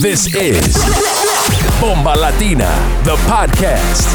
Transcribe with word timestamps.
This 0.00 0.34
is 0.34 0.74
Bomba 1.80 2.14
Latina, 2.18 2.68
the 3.04 3.16
podcast. 3.26 4.08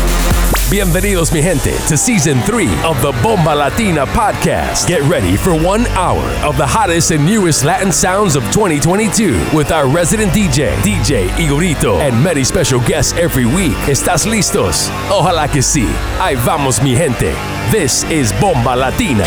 Bienvenidos, 0.69 1.31
mi 1.31 1.41
gente, 1.41 1.71
to 1.87 1.97
season 1.97 2.39
three 2.41 2.69
of 2.83 3.01
the 3.01 3.11
Bomba 3.23 3.55
Latina 3.55 4.05
podcast. 4.07 4.87
Get 4.87 5.01
ready 5.03 5.35
for 5.37 5.53
one 5.53 5.85
hour 5.97 6.23
of 6.43 6.57
the 6.57 6.65
hottest 6.65 7.11
and 7.11 7.25
newest 7.25 7.63
Latin 7.63 7.91
sounds 7.91 8.35
of 8.35 8.43
2022 8.51 9.39
with 9.53 9.71
our 9.71 9.87
resident 9.87 10.31
DJ, 10.31 10.75
DJ 10.77 11.27
Igorito, 11.37 11.99
and 11.99 12.21
many 12.23 12.43
special 12.43 12.79
guests 12.81 13.13
every 13.13 13.45
week. 13.45 13.77
¿Estás 13.87 14.25
listos? 14.25 14.89
Ojalá 15.09 15.47
que 15.49 15.61
sí. 15.61 15.87
Ahí 16.19 16.35
vamos, 16.45 16.81
mi 16.81 16.95
gente. 16.95 17.33
This 17.71 18.03
is 18.11 18.31
Bomba 18.33 18.75
Latina. 18.75 19.25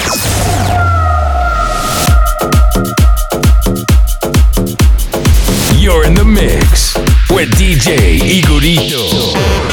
You're 5.83 6.07
in 6.07 6.15
the 6.15 6.25
mix 6.25 6.97
with 7.29 7.51
DJ 7.59 8.21
Igorito. 8.21 9.72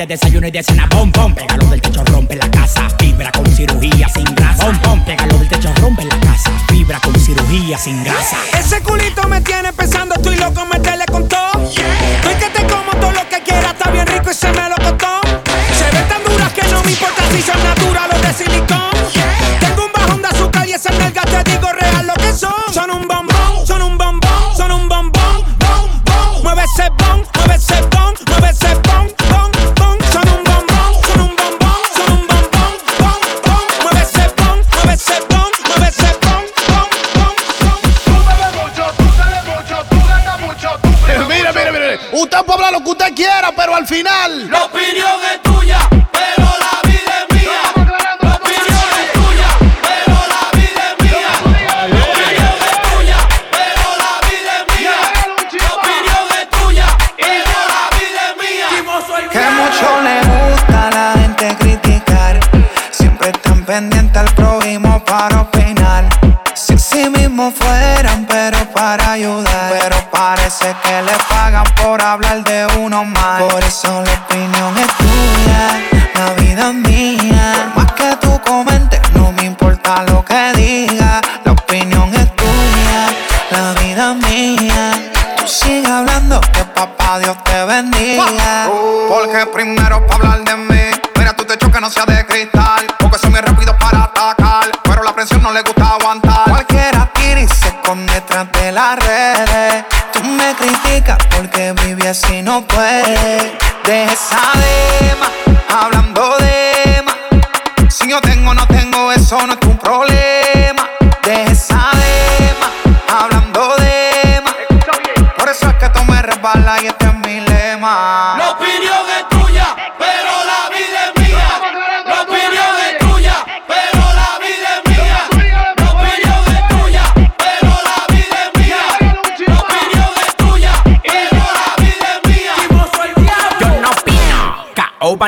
comete 0.00 0.06
desayuno 0.06 0.46
y 0.46 0.50
de 0.50 0.62
cena. 0.62 0.88
Pom, 0.88 1.12
pom, 1.12 1.34
pégalo 1.34 1.66
del 1.66 1.80
techo, 1.80 2.04
rompe 2.04 2.36
la 2.36 2.50
casa. 2.50 2.88
Fibra 2.98 3.30
con 3.32 3.46
cirugía 3.46 4.08
sin 4.08 4.24
grasa. 4.34 4.64
Pom, 4.64 4.78
pom, 4.80 5.04
pégalo 5.04 5.38
del 5.38 5.48
techo, 5.48 5.72
rompe 5.80 6.04
la 6.04 6.18
casa. 6.20 6.50
Fibra 6.68 6.98
con 7.00 7.18
cirugía 7.18 7.76
sin 7.78 8.02
grasa. 8.04 8.36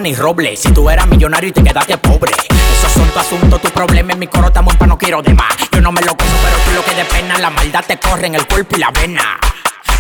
ni 0.01 0.15
roble. 0.15 0.57
Si 0.57 0.73
tú 0.73 0.89
eras 0.89 1.07
millonario 1.07 1.51
y 1.51 1.53
te 1.53 1.63
quedaste 1.63 1.99
pobre. 1.99 2.33
Esos 2.79 2.93
son 2.93 3.09
tu 3.11 3.19
asunto, 3.19 3.59
tu 3.59 3.69
problema. 3.69 4.13
En 4.13 4.19
mi 4.19 4.27
coro 4.27 4.49
estamos 4.49 4.77
pa' 4.77 4.87
no 4.87 4.97
quiero 4.97 5.23
de 5.23 5.35
más. 5.35 5.55
Yo 5.73 5.81
no 5.81 5.93
me 5.93 6.01
lo 6.03 6.17
coso, 6.17 6.33
pero 6.43 6.57
tú 6.65 6.71
lo 6.75 6.85
que 6.85 6.95
de 6.95 7.05
pena. 7.05 7.39
La 7.39 7.51
maldad 7.51 7.85
te 7.87 7.99
corre 7.99 8.27
en 8.27 8.35
el 8.35 8.47
cuerpo 8.47 8.77
y 8.77 8.81
la 8.81 8.91
vena. 8.91 9.39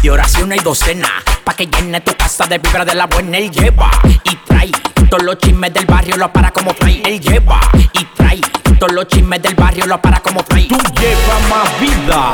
De 0.03 0.11
oración 0.11 0.53
hay 0.53 0.61
docena. 0.61 1.11
Pa' 1.45 1.55
que 1.55 1.67
llene 1.67 2.01
tu 2.01 2.15
casa 2.17 2.47
de 2.47 2.59
vibra 2.59 2.85
de 2.85 2.95
la 2.95 3.07
buena. 3.07 3.39
Él 3.39 3.51
lleva 3.51 3.91
y 4.25 4.37
trae. 4.37 4.73
Todos 5.11 5.23
los 5.23 5.39
chismes 5.39 5.73
del 5.75 5.87
barrio 5.87 6.17
lo 6.17 6.33
para 6.33 6.51
como 6.51 6.75
trae. 6.75 7.03
Él 7.05 7.21
lleva 7.21 7.61
y 7.93 8.05
trae. 8.17 8.41
Todos 8.79 8.93
los 8.93 9.07
chismes 9.09 9.43
del 9.43 9.55
barrio 9.55 9.87
lo 9.87 10.01
para 10.01 10.21
como 10.21 10.43
trae. 10.45 10.69
Tú 10.69 10.79
llevas 11.01 11.49
más 11.51 11.81
vida. 11.81 12.33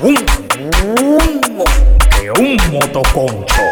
Un, 0.00 0.18
un, 0.84 1.64
que 2.10 2.30
un 2.30 2.72
motoconcho. 2.72 3.71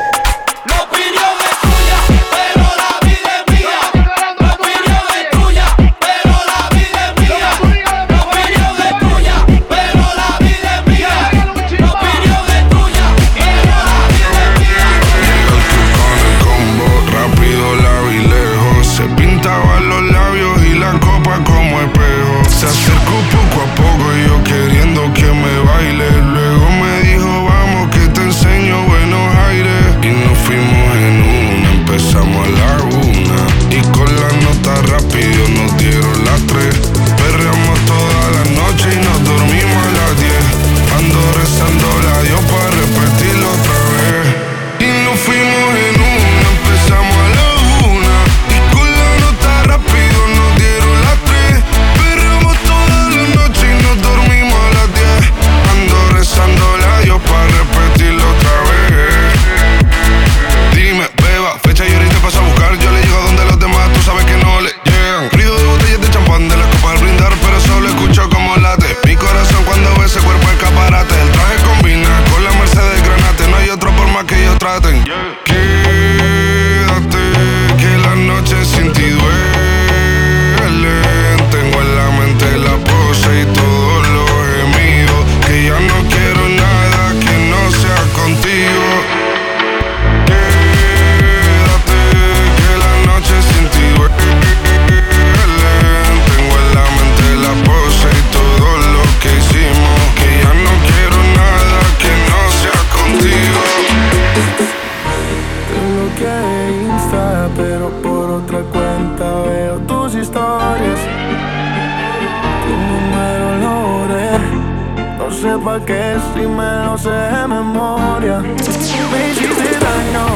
pa' 115.65 115.81
que 115.81 116.17
si 116.33 116.47
me 116.47 116.85
lo 116.87 116.97
sé 116.97 117.11
de 117.11 117.47
memoria. 117.47 118.39
Me 118.41 119.31
hiciste 119.31 119.73
daño 119.87 120.27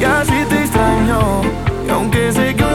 y 0.00 0.04
así 0.04 0.44
te 0.48 0.60
extraño. 0.60 1.42
Y 1.86 1.90
aunque 1.90 2.32
sé 2.32 2.54
que 2.54 2.67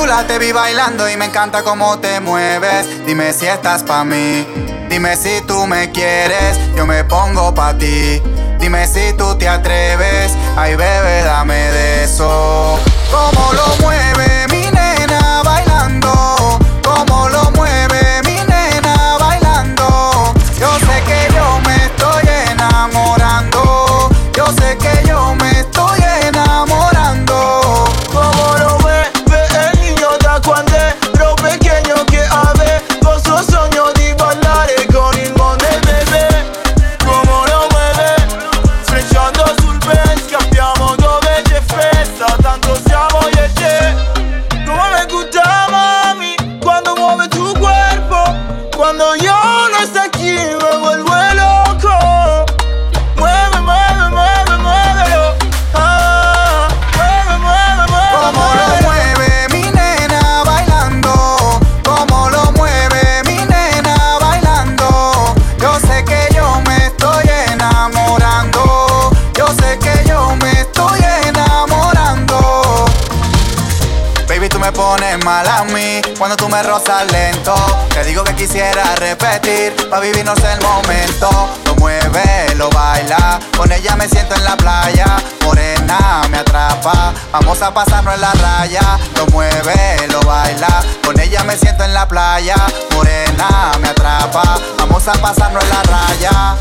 Te 0.00 0.38
vi 0.38 0.52
bailando 0.52 1.08
y 1.08 1.16
me 1.16 1.26
encanta 1.26 1.62
cómo 1.62 1.98
te 1.98 2.20
mueves. 2.20 3.04
Dime 3.04 3.32
si 3.32 3.46
estás 3.46 3.82
pa' 3.82 4.02
mí. 4.02 4.46
Dime 4.88 5.16
si 5.16 5.40
tú 5.42 5.66
me 5.66 5.90
quieres, 5.92 6.58
yo 6.74 6.86
me 6.86 7.04
pongo 7.04 7.54
pa' 7.54 7.76
ti. 7.76 8.20
Dime 8.58 8.86
si 8.86 9.12
tú 9.14 9.36
te 9.36 9.48
atreves. 9.48 10.32
Ay, 10.56 10.74
bebé, 10.74 11.22
dame 11.22 11.54
de 11.54 12.04
eso. 12.04 12.78
¿Cómo 13.10 13.52
lo 13.52 13.66
mueve 13.82 14.39
Te 76.90 78.02
digo 78.02 78.24
que 78.24 78.34
quisiera 78.34 78.96
repetir 78.96 79.88
para 79.88 80.02
vivirnos 80.02 80.36
el 80.42 80.60
momento. 80.60 81.30
Lo 81.64 81.76
mueve, 81.76 82.52
lo 82.56 82.68
baila. 82.70 83.38
Con 83.56 83.70
ella 83.70 83.94
me 83.94 84.08
siento 84.08 84.34
en 84.34 84.42
la 84.42 84.56
playa. 84.56 85.06
Morena 85.44 86.22
me 86.28 86.38
atrapa. 86.38 87.14
Vamos 87.30 87.62
a 87.62 87.72
pasarnos 87.72 88.14
en 88.14 88.20
la 88.20 88.32
raya. 88.32 88.98
Lo 89.14 89.24
mueve, 89.26 90.08
lo 90.08 90.20
baila. 90.22 90.82
Con 91.04 91.20
ella 91.20 91.44
me 91.44 91.56
siento 91.56 91.84
en 91.84 91.94
la 91.94 92.08
playa. 92.08 92.56
Morena 92.92 93.70
me 93.80 93.90
atrapa. 93.90 94.58
Vamos 94.76 95.06
a 95.06 95.12
pasarnos 95.12 95.62
en 95.62 95.70
la 95.70 95.82
raya. 95.84 96.56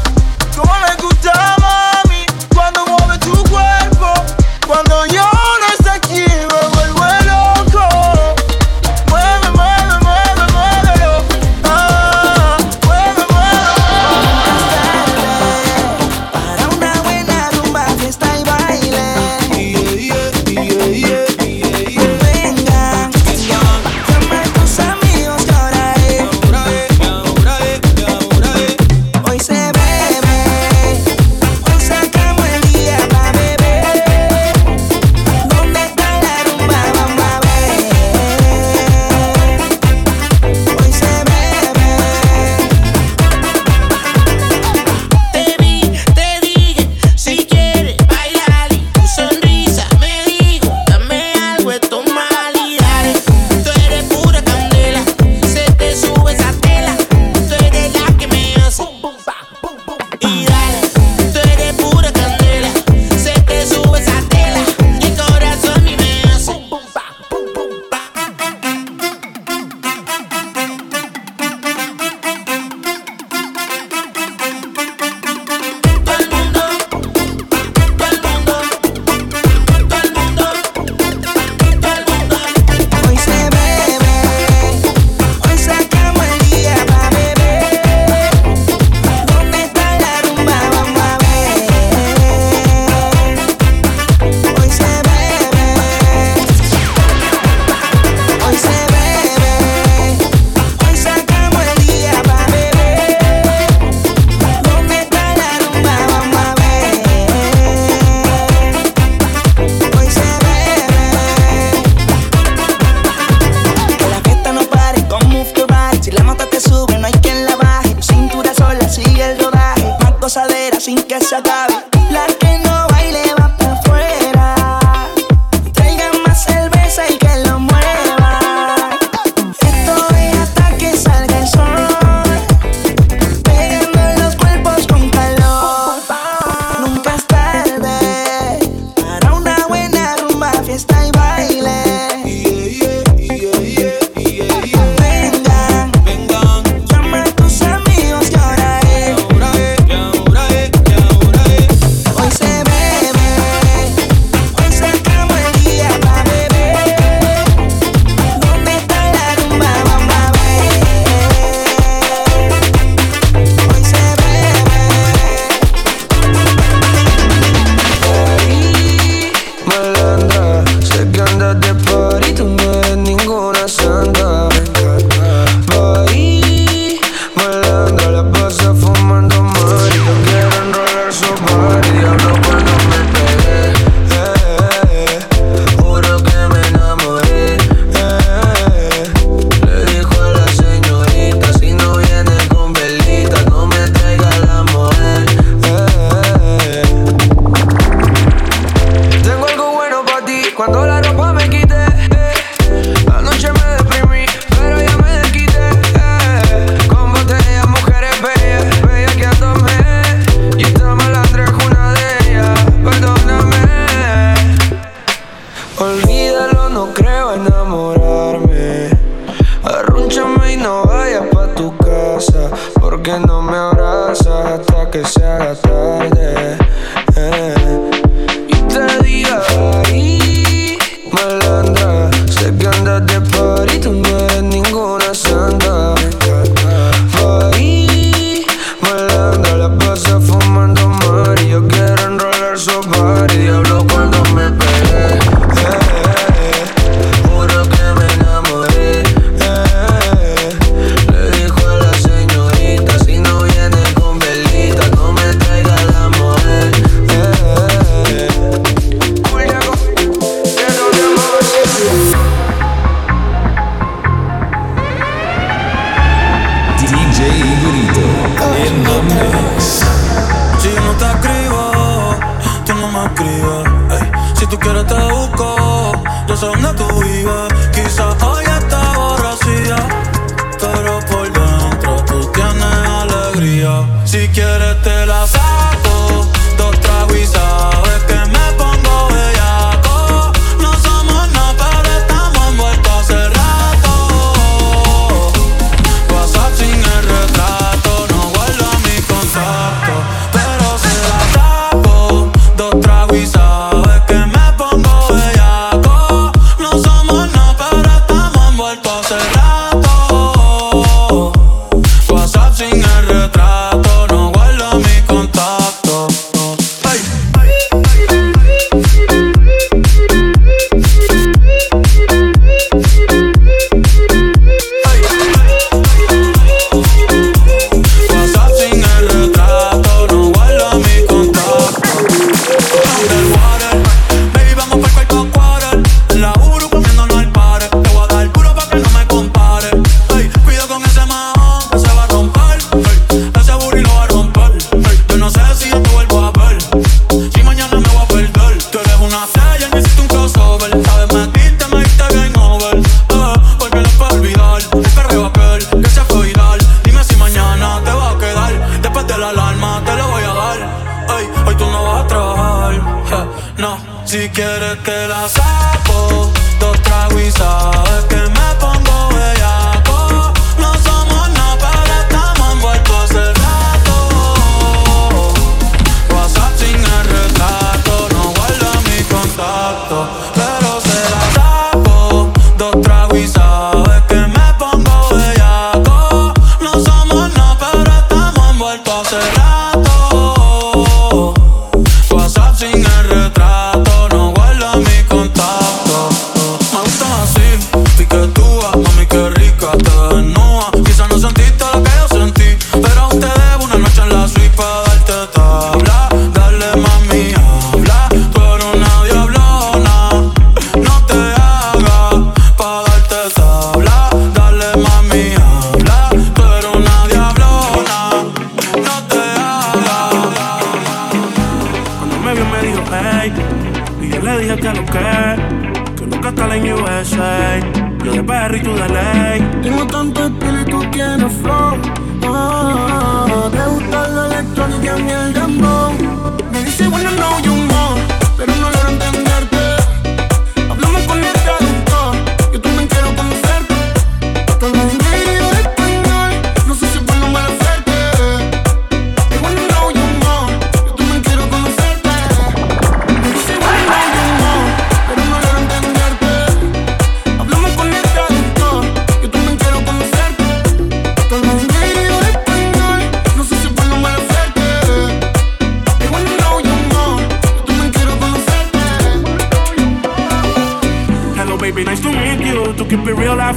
Como 0.55 0.73
me 0.79 0.95
gusta 1.01 1.55
mami 1.59 2.25
cuando 2.53 2.85
mueve 2.85 3.17
tu 3.19 3.43
cuerpo 3.49 4.13
Cuando 4.67 5.05
yo 5.07 5.18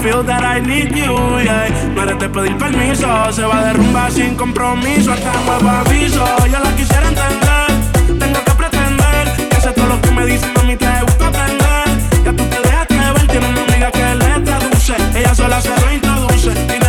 feel 0.03 0.25
that 0.25 0.43
I 0.43 0.61
need 0.61 0.91
you, 0.97 1.15
yeah. 1.45 1.69
No 1.95 2.03
eres 2.03 2.19
de 2.19 2.29
pedir 2.29 2.59
permiso, 2.59 3.07
se 3.33 3.45
va 3.45 3.59
a 3.61 3.65
derrumbar 3.67 4.11
sin 4.11 4.35
compromiso. 4.35 5.12
Hasta 5.12 5.33
nuevo 5.45 5.69
aviso, 5.69 6.25
yo 6.47 6.59
la 6.59 6.75
quisiera 6.75 7.07
entender. 7.09 8.19
Tengo 8.19 8.41
que 8.45 8.53
pretender 8.53 9.49
que 9.49 9.61
sé 9.61 9.73
todo 9.73 9.87
lo 9.87 10.01
que 10.03 10.11
me 10.11 10.27
dicen, 10.27 10.53
a 10.59 10.62
mí 10.65 10.77
te 10.77 11.03
gusta 11.03 11.29
aprender. 11.29 11.87
Ya 12.25 12.33
tú 12.33 12.45
te 12.53 12.61
dejas 12.69 13.15
ver, 13.15 13.27
tiene 13.29 13.49
una 13.49 13.62
amiga 13.62 13.91
que 13.93 14.15
le 14.15 14.41
traduce. 14.41 14.95
Ella 15.15 15.35
sola 15.35 15.61
se 15.61 15.69
lo. 15.69 16.82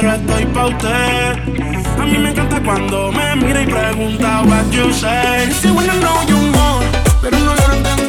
pero 0.00 0.12
estoy 0.12 0.46
pa' 0.46 0.66
usted. 0.66 1.38
A 1.98 2.04
mí 2.04 2.18
me 2.18 2.30
encanta 2.30 2.60
cuando 2.62 3.10
me 3.12 3.36
mira 3.36 3.62
y 3.62 3.66
pregunta 3.66 4.42
what 4.42 4.70
you 4.70 4.92
say. 4.92 5.50
Si 5.52 5.68
bueno, 5.68 5.94
no, 5.94 6.26
yo 6.26 6.36
more, 6.36 6.86
pero 7.22 7.38
no 7.38 7.54
lo 7.54 7.72
entiendo. 7.72 8.05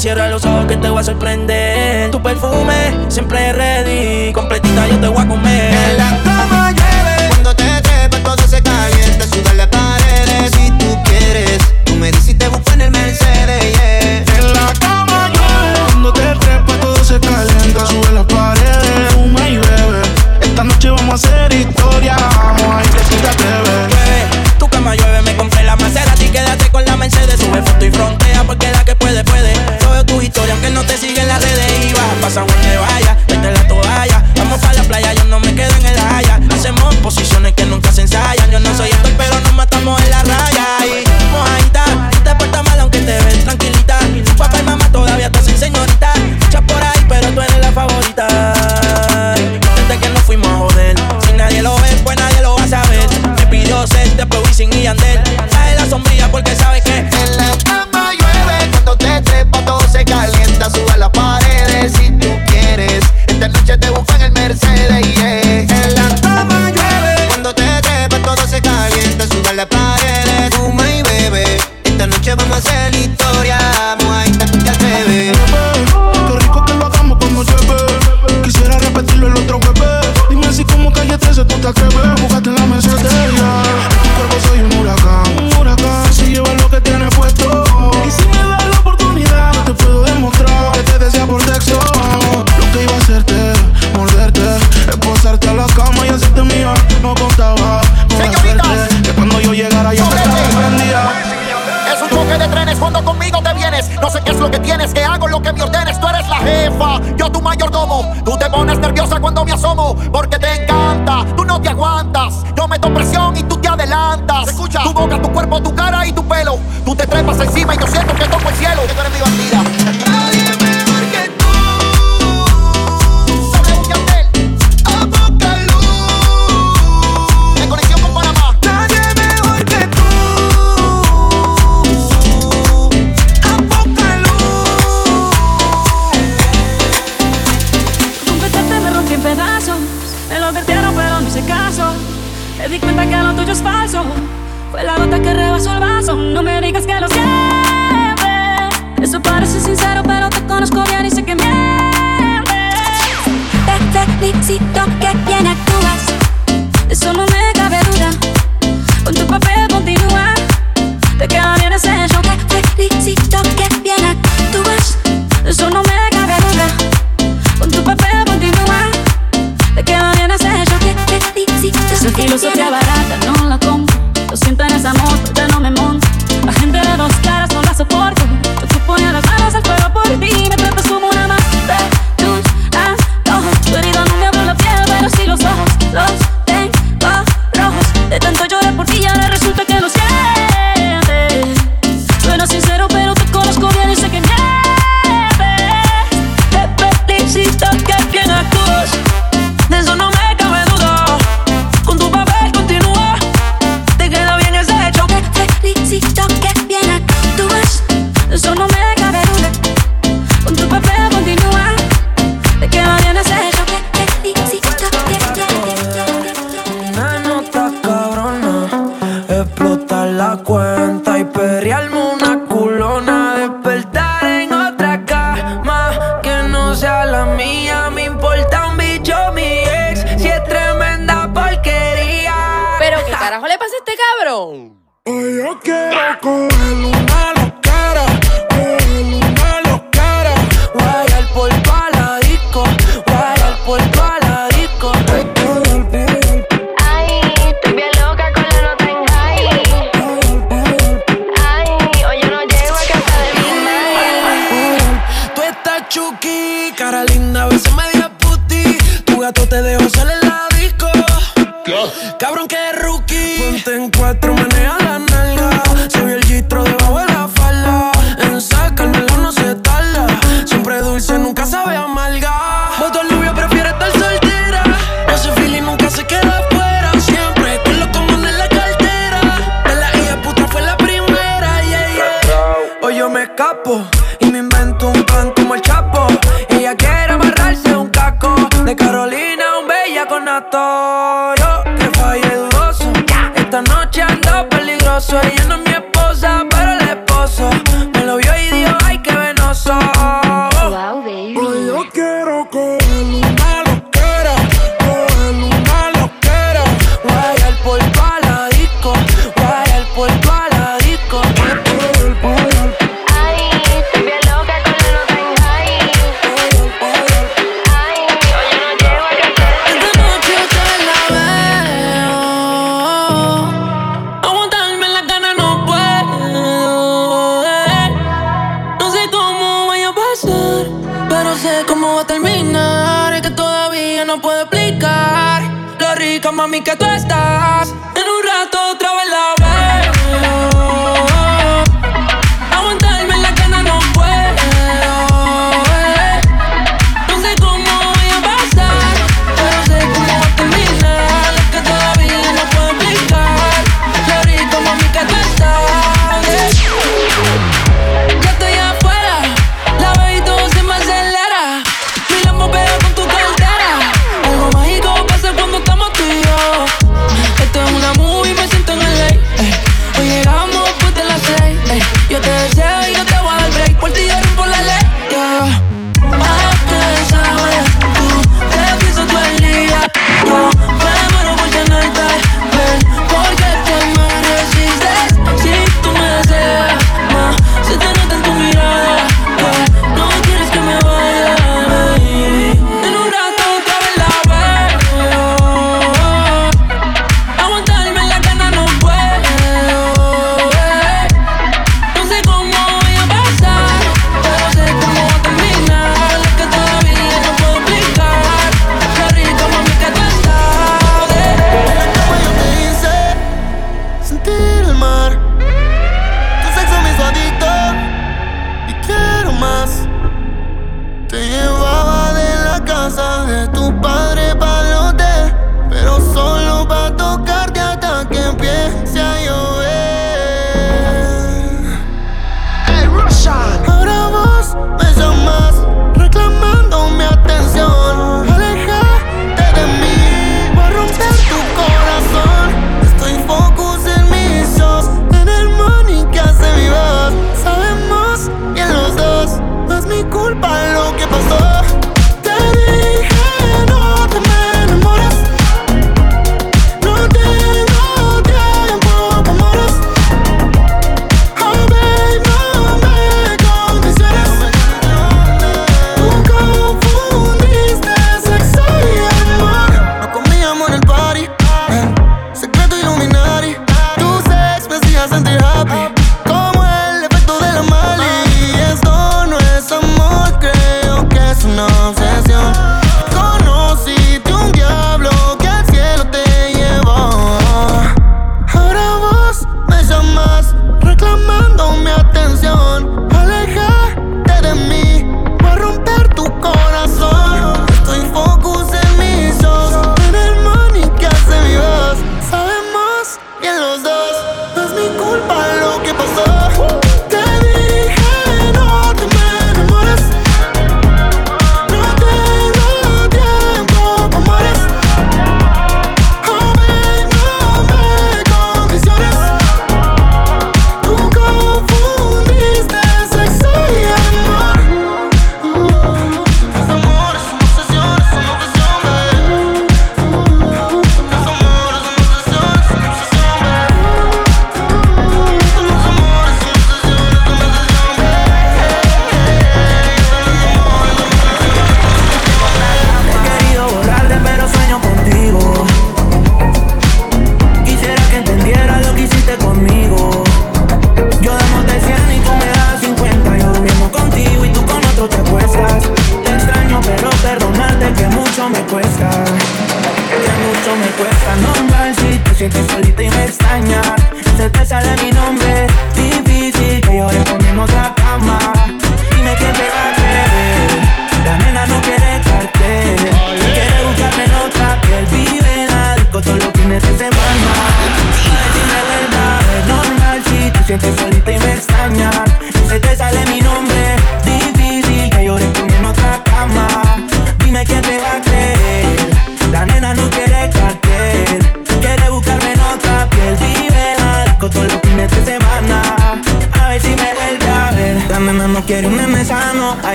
Cierra 0.00 0.28
los 0.28 0.42
ojos 0.46 0.64
que 0.64 0.78
te 0.78 0.88
voy 0.88 0.98
a 0.98 1.04
sorprender. 1.04 1.59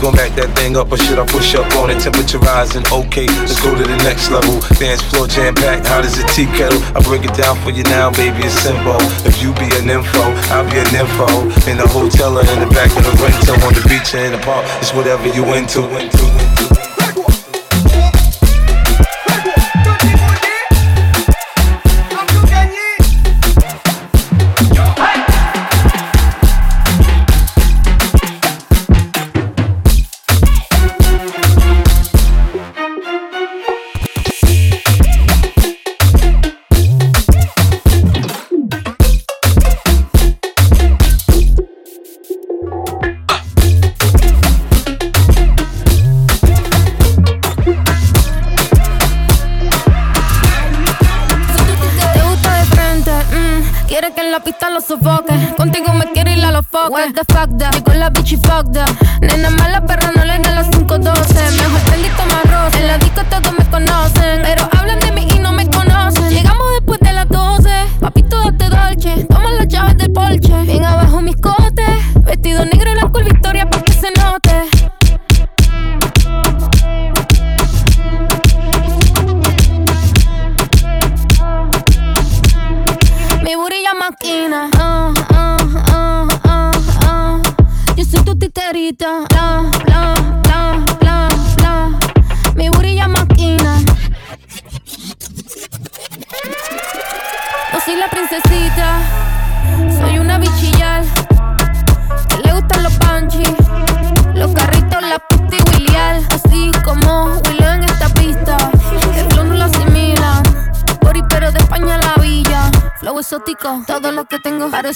You 0.00 0.08
gon' 0.08 0.16
back 0.16 0.32
that 0.40 0.56
thing 0.56 0.80
up, 0.80 0.88
or 0.88 0.96
should 0.96 1.18
I 1.20 1.28
push 1.28 1.54
up 1.54 1.68
on 1.76 1.92
it? 1.92 2.00
Temperature 2.00 2.40
rising, 2.40 2.80
okay, 2.88 3.28
let's 3.44 3.60
go 3.60 3.76
to 3.76 3.84
the 3.84 4.00
next 4.00 4.32
level. 4.32 4.56
Dance 4.80 5.04
floor 5.04 5.28
jam 5.28 5.52
packed, 5.52 5.84
hot 5.92 6.08
as 6.08 6.16
a 6.16 6.24
tea 6.32 6.48
kettle. 6.56 6.80
I 6.96 7.04
break 7.04 7.28
it 7.28 7.36
down 7.36 7.60
for 7.60 7.68
you 7.68 7.84
now, 7.84 8.08
baby, 8.08 8.40
it's 8.40 8.56
simple. 8.64 8.96
If 9.28 9.44
you 9.44 9.52
be 9.60 9.68
an 9.76 9.92
info, 9.92 10.24
I'll 10.56 10.64
be 10.64 10.80
an 10.80 10.88
info. 10.96 11.28
In 11.68 11.76
the 11.76 11.84
hotel 11.84 12.32
or 12.32 12.48
in 12.48 12.64
the 12.64 12.72
back 12.72 12.88
of 12.96 13.04
the 13.04 13.12
rental, 13.20 13.60
on 13.60 13.76
the 13.76 13.84
beach 13.92 14.16
or 14.16 14.24
in 14.24 14.32
the 14.32 14.40
park, 14.40 14.64
it's 14.80 14.96
whatever 14.96 15.28
you 15.36 15.44
into. 15.52 15.84
into, 15.84 16.16
into. 16.16 16.69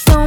the 0.03 0.24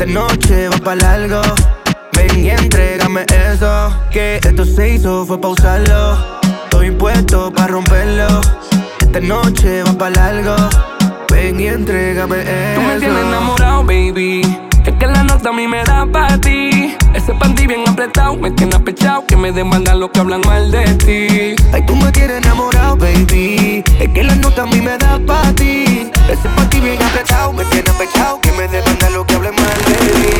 De 0.00 0.06
noche 0.06 0.70
va 0.70 0.78
para 0.78 0.96
largo. 0.96 1.42
Ven 2.16 2.42
y 2.42 2.48
entrégame 2.48 3.26
eso. 3.28 3.94
Que 4.10 4.36
esto 4.36 4.64
se 4.64 4.94
hizo 4.94 5.26
fue 5.26 5.38
pausarlo. 5.38 6.16
Estoy 6.64 6.86
impuesto 6.86 7.52
para 7.52 7.66
romperlo. 7.66 8.40
Esta 8.98 9.20
noche 9.20 9.82
va 9.82 9.92
para 9.92 10.32
largo. 10.32 10.56
Ven 11.30 11.60
y 11.60 11.66
entrégame 11.66 12.40
eso. 12.40 12.80
Tú 12.80 12.86
me 12.86 12.98
tienes 12.98 13.26
enamorado, 13.26 13.84
baby. 13.84 14.40
Es 14.86 14.94
que 14.94 15.06
la 15.06 15.22
nota 15.22 15.50
a 15.50 15.52
mí 15.52 15.68
me 15.68 15.84
da 15.84 16.06
para 16.10 16.40
ti. 16.40 16.69
Ese 17.30 17.38
panty 17.38 17.64
bien 17.68 17.88
apretado 17.88 18.36
me 18.36 18.50
tiene 18.50 18.74
apechado 18.74 19.24
Que 19.24 19.36
me 19.36 19.52
demandan 19.52 20.00
lo 20.00 20.10
que 20.10 20.18
hablan 20.18 20.40
mal 20.40 20.68
de 20.68 20.82
ti. 20.94 21.54
Ay, 21.72 21.86
tú 21.86 21.94
me 21.94 22.10
tienes 22.10 22.38
enamorado, 22.38 22.96
baby. 22.96 23.84
Es 24.00 24.08
que 24.08 24.24
la 24.24 24.34
nota 24.34 24.64
a 24.64 24.66
mí 24.66 24.80
me 24.80 24.98
da 24.98 25.16
pa' 25.24 25.52
ti. 25.52 26.10
Ese 26.28 26.48
panty 26.56 26.80
bien 26.80 27.00
apretado 27.00 27.52
me 27.52 27.64
tiene 27.66 27.88
apechado 27.88 28.40
Que 28.40 28.50
me 28.50 28.66
demandan 28.66 29.12
lo 29.12 29.24
que 29.24 29.34
hablan 29.36 29.54
mal 29.54 29.78
de 29.84 29.94
ti. 29.94 30.32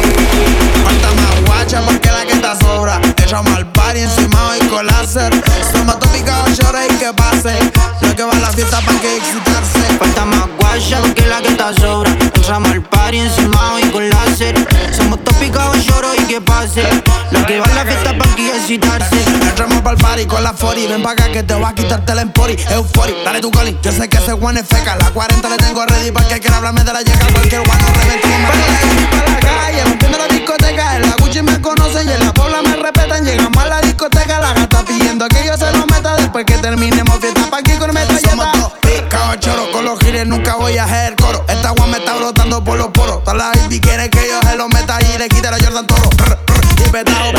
Falta 0.83 1.13
más 1.15 1.45
guacha 1.47 1.81
más 1.83 2.01
que 2.01 2.11
la 2.11 2.27
que 2.27 2.33
está 2.33 2.57
sobra 2.57 3.01
llama 3.31 3.55
al 3.55 3.67
party 3.71 4.01
encima 4.01 4.57
y 4.61 4.67
con 4.67 4.87
láser. 4.87 5.31
Toma 5.73 5.99
tu 5.99 6.09
picado, 6.09 6.47
llora 6.49 6.87
y 6.87 6.89
que 6.97 7.13
pase. 7.13 7.57
Lo 8.01 8.17
que 8.17 8.25
va 8.25 8.33
a 8.33 8.41
la 8.41 8.51
fiesta 8.51 8.81
para 8.81 9.01
que 9.01 9.17
excitarse. 9.17 9.99
Falta 9.99 10.25
más 10.25 10.49
guaya 10.59 11.01
que 11.15 11.27
la 11.27 11.41
que 11.41 11.49
está 11.49 11.73
sobra. 11.75 12.11
Llama 12.47 12.71
al 12.71 12.83
party 12.83 13.19
encima 13.19 13.75
y 13.83 13.91
con 13.91 14.09
láser. 14.09 14.55
Somos 14.97 15.23
tópicos, 15.23 15.87
lloro 15.87 16.15
y 16.17 16.25
que 16.25 16.41
pase. 16.41 16.83
Lo 17.31 17.47
que 17.47 17.61
va 17.61 17.67
a 17.67 17.75
la 17.75 17.85
fiesta 17.85 18.19
para 18.19 18.35
que 18.35 18.49
excitarse. 18.57 19.23
Entramos 19.49 19.81
para 19.83 19.97
el 19.97 20.03
party 20.03 20.27
con 20.27 20.43
la 20.43 20.53
40. 20.53 20.93
Ven 20.93 21.03
pa' 21.03 21.13
acá 21.13 21.31
que 21.31 21.45
te 21.45 21.55
voy 21.55 21.67
a 21.67 21.75
quitarte 21.75 22.13
el 22.13 22.19
empori. 22.19 22.57
Eufori, 22.71 23.15
dale 23.25 23.41
tu 23.41 23.51
coli. 23.53 23.79
Yo 23.83 23.93
sé 23.93 24.09
que 24.09 24.17
ese 24.17 24.33
one 24.33 24.59
es 24.59 24.67
feca. 24.67 24.97
La 24.97 25.11
40 25.11 25.49
le 25.49 25.57
tengo 25.57 25.87
ready 25.87 26.11
para 26.11 26.27
que 26.27 26.41
quiera 26.41 26.57
hablarme 26.57 26.83
de 26.83 26.93
la 26.93 27.03
llega. 27.03 27.27
Cualquier 27.33 27.63
guano 27.65 27.85
reventamos. 27.95 28.51
Para 29.11 29.29
la 29.29 29.41
calle, 29.41 29.85
rompiendo 29.85 30.19
la 30.19 30.27
discoteca. 30.27 30.97
En 30.97 31.03
la 31.03 31.17
Gucci 31.21 31.43
me 31.43 31.61
conocen 31.61 32.09
y 32.09 32.13
en 32.13 32.21
la 32.27 32.35
Pobla 32.35 32.63
me 32.63 32.70
respetan 32.81 33.25
Llegamos 33.25 33.63
a 33.63 33.69
la 33.69 33.81
discoteca, 33.81 34.41
la 34.41 34.53
gata 34.53 34.85
pidiendo 34.85 35.29
que 35.29 35.45
yo 35.47 35.57
se 35.57 35.71
lo 35.73 35.87
meta. 35.87 36.17
Después 36.17 36.45
que 36.45 36.59
terminemos 36.59 37.19
fiesta 37.19 37.49
pa' 37.51 37.59
aquí 37.59 37.73
con 37.77 37.93
metralleta. 37.93 38.31
Somos 38.31 38.47
dos 38.53 38.73
Con 39.73 39.85
los 39.85 39.99
gires 40.01 40.27
nunca 40.27 40.57
voy 40.57 40.77
a 40.79 40.85
hacer 40.85 41.17
coro. 41.17 41.45
Esta 41.49 41.73
one 41.73 41.89
me 41.89 41.99
está 41.99 42.15
brotando 42.17 42.63
por 42.65 42.79
los 42.79 42.89
poros. 42.89 43.23
Toda 43.25 43.37
la 43.37 43.53
baby 43.55 43.81
quiere 43.81 44.09
que 44.11 44.27
yo 44.29 44.41
se 44.49 44.57
lo 44.57 44.69
meta 44.69 44.99
Y 45.01 45.19
le 45.19 45.29
quite 45.29 45.51
la 45.51 45.59
Jordan 45.59 45.87
Toro. 45.87 46.09
Y 46.85 46.89
petado 46.91 47.33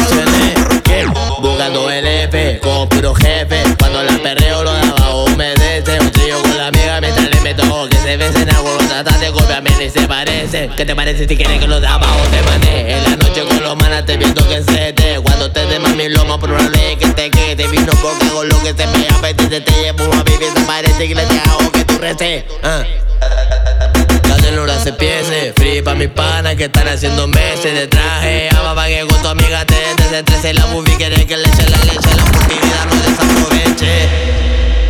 Buscando 1.42 1.90
el 1.90 2.06
F 2.06 2.60
con 2.62 2.88
puro 2.90 3.16
jefe. 3.16 3.64
Cuando 3.80 4.04
la 4.04 4.18
perreo 4.22 4.64
lo 4.64 4.74
daba 4.74 5.24
humedece 5.24 6.00
Un 6.00 6.12
trío 6.12 6.42
con 6.42 6.58
la 6.58 6.68
amiga 6.68 7.02
mientras 7.02 7.30
le 7.30 7.42
meto 7.42 7.90
Que 7.90 7.98
se 7.98 8.18
besen 8.18 8.50
algo, 8.54 8.70
lo 8.74 8.88
tratan 8.88 9.20
de 9.20 9.32
copiarme 9.32 9.72
ni 9.80 9.90
se 9.90 10.08
parece. 10.08 10.70
¿Qué 10.78 10.86
te 10.86 10.96
parece 10.96 11.28
si 11.28 11.36
quieres 11.36 11.60
que 11.60 11.68
los 11.68 11.82
de 11.82 11.88
abajo 11.88 12.20
te 12.30 12.42
mande? 12.44 12.98
En 12.98 13.04
la 13.04 13.16
noche 13.16 13.44
con 13.48 13.64
los 13.64 13.76
manas 13.78 14.06
te 14.06 14.18
viendo 14.18 14.48
que 14.48 14.64
se 14.64 14.94
te 14.94 15.20
Cuando 15.20 15.31
te 15.54 15.66
de 15.66 15.80
mami 15.80 16.10
lo 16.10 16.26
más 16.26 16.38
probable 16.38 16.94
es 16.94 16.98
que 16.98 17.08
te 17.10 17.30
quede 17.30 17.68
Vino 17.68 17.92
boca 18.02 18.30
con 18.34 18.48
lo 18.48 18.60
que 18.62 18.74
se 18.74 18.88
me 18.88 19.08
apetece 19.08 19.62
Te 19.62 19.72
llevo 19.72 20.04
a 20.14 20.24
vivir, 20.24 20.54
te 20.54 20.62
parece 20.62 21.08
que 21.08 21.16
le 21.16 21.26
te 21.26 21.40
hago 21.40 21.72
que 21.72 21.86
tú 21.86 21.98
reces 21.98 22.44
ah. 22.64 22.84
La 24.28 24.36
ternura 24.38 24.80
se 24.80 24.94
piense 24.94 25.54
Free 25.56 25.82
pa' 25.82 25.96
mis 25.96 26.10
panas 26.10 26.56
que 26.56 26.66
están 26.66 26.88
haciendo 26.88 27.28
meses 27.28 27.74
de 27.74 27.88
traje 27.88 28.50
Ama 28.58 28.76
pa' 28.76 28.88
que 28.88 29.06
con 29.08 29.22
tu 29.22 29.28
amiga 29.28 29.66
te 29.66 29.76
desestrese 29.98 30.54
La 30.54 30.66
movie 30.68 30.96
quiere 30.98 31.26
que 31.26 31.38
le 31.38 31.48
eche 31.48 31.70
la 31.70 31.78
leche 31.78 32.16
La 32.16 32.24
oportunidad 32.24 32.86
no 32.86 32.96
desaproveche 33.02 34.08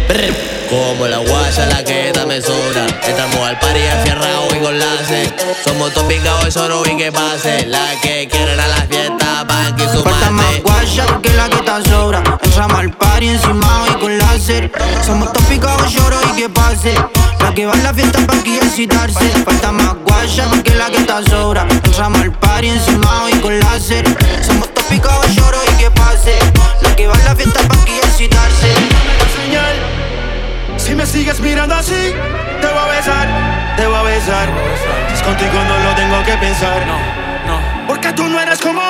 Brr. 0.08 0.61
Como 0.72 1.06
la 1.06 1.18
guaya 1.18 1.66
la 1.66 1.84
que 1.84 2.14
me 2.26 2.42
sobra 2.42 2.88
Entramos 3.06 3.40
al 3.46 3.60
party 3.60 3.82
afierrado 3.88 4.48
y 4.56 4.60
con 4.60 4.80
láser 4.80 5.36
Somos 5.66 5.94
todos 5.94 6.08
picados 6.08 6.48
y 6.48 6.52
solo 6.52 6.82
y 6.86 6.98
que 6.98 7.12
pase 7.12 7.68
La 7.68 7.86
que 8.02 8.30
quieren 8.32 8.58
a 8.58 8.68
la 8.68 8.88
fiesta 8.88 9.46
pa' 9.46 9.76
que 9.76 9.84
Falta 9.84 10.32
más 10.32 10.64
guaya 10.64 11.06
que 11.22 11.30
la 11.34 11.50
que 11.50 11.56
está 11.58 11.84
sobra. 11.84 12.24
Entramos 12.42 12.80
al 12.80 12.92
party 12.92 13.28
encima 13.30 13.86
y 13.90 14.00
con 14.00 14.18
láser. 14.18 14.72
Somos 15.06 15.32
tópicos, 15.34 15.94
lloro 15.94 16.18
y 16.32 16.42
que 16.42 16.50
pase. 16.50 16.94
La 17.40 17.54
que 17.54 17.66
va 17.66 17.74
a 17.74 17.78
la 17.78 17.94
fiesta 17.94 18.26
para 18.26 18.44
que 18.44 18.58
excitarse. 18.58 19.30
Falta 19.46 19.72
más 19.72 19.96
guaya 20.06 20.46
que 20.64 20.76
la 20.76 20.90
que 20.90 20.98
está 20.98 21.24
sobra. 21.24 21.68
Entramos 21.70 22.22
al 22.22 22.32
party 22.32 22.70
encima 22.70 23.28
y 23.32 23.40
con 23.40 23.60
láser. 23.60 24.06
Somos 24.46 24.74
tópicos, 24.74 25.36
lloro 25.36 25.58
y 25.72 25.84
que 25.84 25.92
pase. 25.92 26.38
La 26.82 26.96
que 26.96 27.08
va 27.08 27.16
a 27.16 27.24
la 27.24 27.36
fiesta 27.36 27.60
para 27.68 27.86
que 27.86 27.98
excitarse. 27.98 28.74
señal. 29.36 30.11
Si 30.82 30.96
me 30.96 31.06
sigues 31.06 31.40
mirando 31.40 31.76
así, 31.76 31.94
te 32.60 32.68
voy 32.68 32.78
a 32.78 32.88
besar, 32.88 33.28
te 33.78 33.86
voy 33.86 33.98
a 33.98 34.02
besar. 34.02 34.50
Si 35.10 35.14
es 35.14 35.22
contigo 35.22 35.54
no 35.54 35.78
lo 35.78 35.96
tengo 35.96 36.24
que 36.24 36.34
pensar. 36.38 36.86
No, 36.88 36.98
no. 37.46 37.88
Porque 37.88 38.12
tú 38.14 38.28
no 38.28 38.40
eres 38.40 38.60
como 38.60 38.82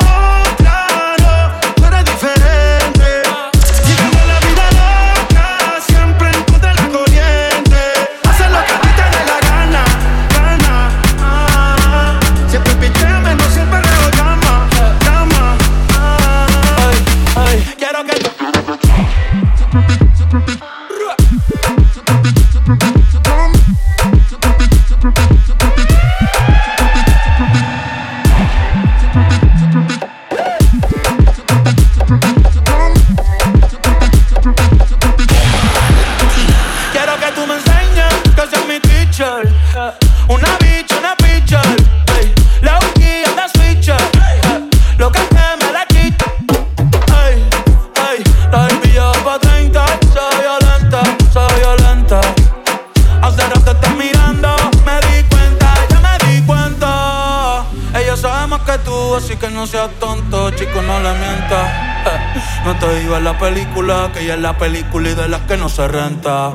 no 60.91 60.99
le 60.99 61.13
mientas. 61.19 61.67
Eh, 62.05 62.41
No 62.65 62.75
te 62.75 62.99
digo 62.99 63.17
en 63.17 63.23
la 63.23 63.37
película, 63.37 64.09
que 64.13 64.21
ella 64.21 64.33
es 64.35 64.39
la 64.39 64.57
película 64.57 65.09
y 65.09 65.13
de 65.13 65.27
las 65.27 65.41
que 65.41 65.57
no 65.57 65.69
se 65.69 65.87
renta. 65.87 66.51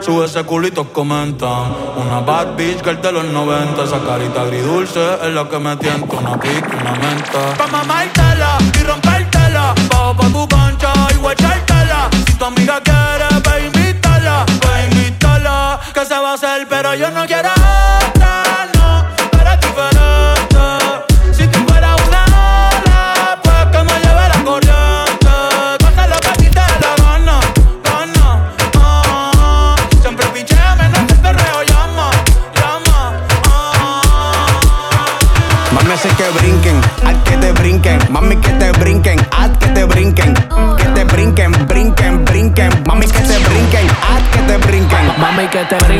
Sube 0.00 0.26
ese 0.26 0.42
culito, 0.44 0.92
comentan. 0.92 1.72
Una 1.96 2.20
bad 2.20 2.56
bitch 2.56 2.82
girl 2.82 3.00
de 3.00 3.12
los 3.12 3.24
90. 3.24 3.84
Esa 3.84 3.98
carita 4.00 4.42
agridulce 4.42 5.00
es 5.22 5.32
la 5.34 5.48
que 5.48 5.58
me 5.58 5.76
tienta. 5.76 6.16
Una 6.16 6.38
pica, 6.38 6.76
una 6.80 6.92
menta. 6.92 7.40
Pa' 7.58 7.66
mamártela 7.68 8.58
y 8.80 8.82
rompértela. 8.84 9.74
Bajo 9.90 10.16
pa' 10.16 10.28
tu 10.28 10.48
cancha 10.48 10.92
y 11.14 11.16
guachártela. 11.18 12.08
Si 12.26 12.34
tu 12.34 12.44
amiga 12.44 12.80
quiere, 12.82 13.28
ve 13.46 13.66
invítala. 13.66 14.44
Ve 14.62 14.84
invítala. 14.90 15.80
Que 15.94 16.04
se 16.04 16.18
va 16.18 16.30
a 16.32 16.34
hacer, 16.34 16.66
pero 16.68 16.94
yo 16.94 17.10
no 17.10 17.24
quiero 17.26 17.50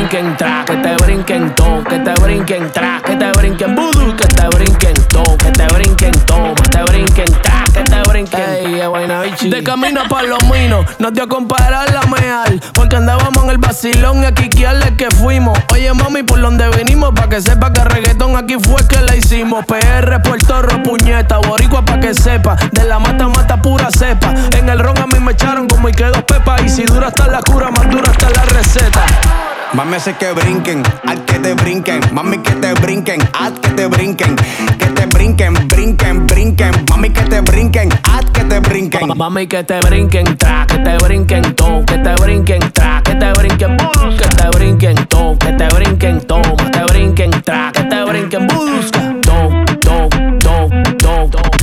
brinquen, 0.05 0.37
tra, 0.37 0.63
que 0.65 0.75
te 0.75 0.95
brinquen, 0.97 1.55
to, 1.55 1.83
que 1.89 1.97
te 1.99 2.13
brinquen, 2.21 2.71
tra, 2.71 3.01
que 3.03 3.15
te 3.15 3.31
brinquen, 3.31 3.75
voodoo, 3.75 4.15
que 4.15 4.27
te 4.27 4.47
brinquen, 4.49 4.93
to, 5.07 5.23
que 5.37 5.51
te 5.51 5.65
brinquen, 5.73 6.11
to, 6.25 6.53
que 6.53 6.69
te 6.69 6.83
brinquen, 6.83 7.25
tra, 7.41 7.63
que 7.73 7.83
te 7.83 8.01
brinquen. 8.09 8.39
Ey, 8.39 8.81
bichi. 9.23 9.49
De 9.49 9.63
camino 9.63 10.03
pa' 10.07 10.21
los 10.23 10.43
minos, 10.43 10.85
nos 10.99 11.11
dio 11.13 11.27
comparar 11.27 11.91
la 11.91 12.01
meal, 12.03 12.61
porque 12.73 12.97
andábamos 12.97 13.45
en 13.45 13.49
el 13.49 13.57
vacilón 13.57 14.21
y 14.21 14.25
aquí 14.25 14.49
que 14.49 15.09
fuimos. 15.09 15.57
Oye, 15.71 15.91
mami, 15.93 16.23
por 16.23 16.39
donde 16.39 16.69
venimos, 16.69 17.11
pa' 17.15 17.27
que 17.27 17.41
sepa 17.41 17.73
que 17.73 17.83
reggaetón 17.83 18.37
aquí 18.37 18.57
fue 18.61 18.87
que 18.87 19.01
la 19.01 19.15
hicimos. 19.15 19.65
PR, 19.65 20.21
Puerto 20.21 20.61
Rico, 20.61 20.83
puñeta, 20.83 21.39
boricua 21.39 21.83
pa' 21.83 21.99
que 21.99 22.13
sepa, 22.13 22.55
de 22.71 22.83
la 22.83 22.99
mata, 22.99 23.27
mata 23.27 23.59
pura 23.59 23.89
cepa. 23.89 24.33
En 24.51 24.69
el 24.69 24.79
ron 24.79 24.97
a 24.99 25.07
mí 25.07 25.19
me 25.19 25.31
echaron 25.31 25.67
como 25.67 25.89
y 25.89 25.93
quedó 25.93 26.23
pepa, 26.25 26.61
y 26.61 26.69
si 26.69 26.83
dura 26.83 27.07
está 27.07 27.27
la 27.27 27.41
cura, 27.41 27.71
más 27.71 27.89
dura 27.89 28.11
está 28.11 28.29
la 28.29 28.43
receta. 28.43 29.54
Mami, 29.73 29.95
hace 29.95 30.13
que 30.13 30.31
brinquen, 30.31 30.83
haz 31.05 31.19
que 31.21 31.39
te 31.39 31.53
brinquen. 31.53 31.99
Mami, 32.13 32.37
que 32.37 32.51
te 32.51 32.73
brinquen, 32.75 33.19
haz 33.33 33.51
que 33.59 33.69
te 33.69 33.87
brinquen. 33.87 34.35
Que 34.79 34.85
te 34.87 35.05
brinquen, 35.07 35.53
brinquen, 35.67 36.27
brinquen. 36.27 36.71
Mami, 36.89 37.09
que 37.09 37.21
te 37.23 37.41
brinquen, 37.41 37.89
haz 38.03 38.25
que 38.31 38.43
te 38.43 38.59
brinquen. 38.59 39.17
Mami, 39.17 39.47
que 39.47 39.63
te 39.63 39.79
brinquen, 39.81 40.37
tra, 40.37 40.65
que 40.67 40.77
te 40.77 40.97
brinquen, 41.03 41.55
to, 41.55 41.83
que 41.85 41.97
te 41.97 42.15
brinquen, 42.15 42.59
tra, 42.73 43.01
que 43.03 43.15
te 43.15 43.31
brinquen, 43.33 43.77
bus, 43.77 44.15
que 44.15 44.27
te 44.27 44.49
brinquen, 44.49 44.95
to, 45.07 45.37
que 45.39 45.51
te 45.53 45.67
brinquen, 45.67 46.21
to, 46.21 46.41
que 46.41 46.69
te 46.69 46.83
brinquen, 46.85 47.31
tra, 47.43 47.71
que 47.73 47.83
te 47.83 48.03
brinquen, 48.05 48.47
busca. 48.47 49.01
To, 49.23 49.65
to, 49.81 50.09
to, 50.39 51.29
to, 51.29 51.54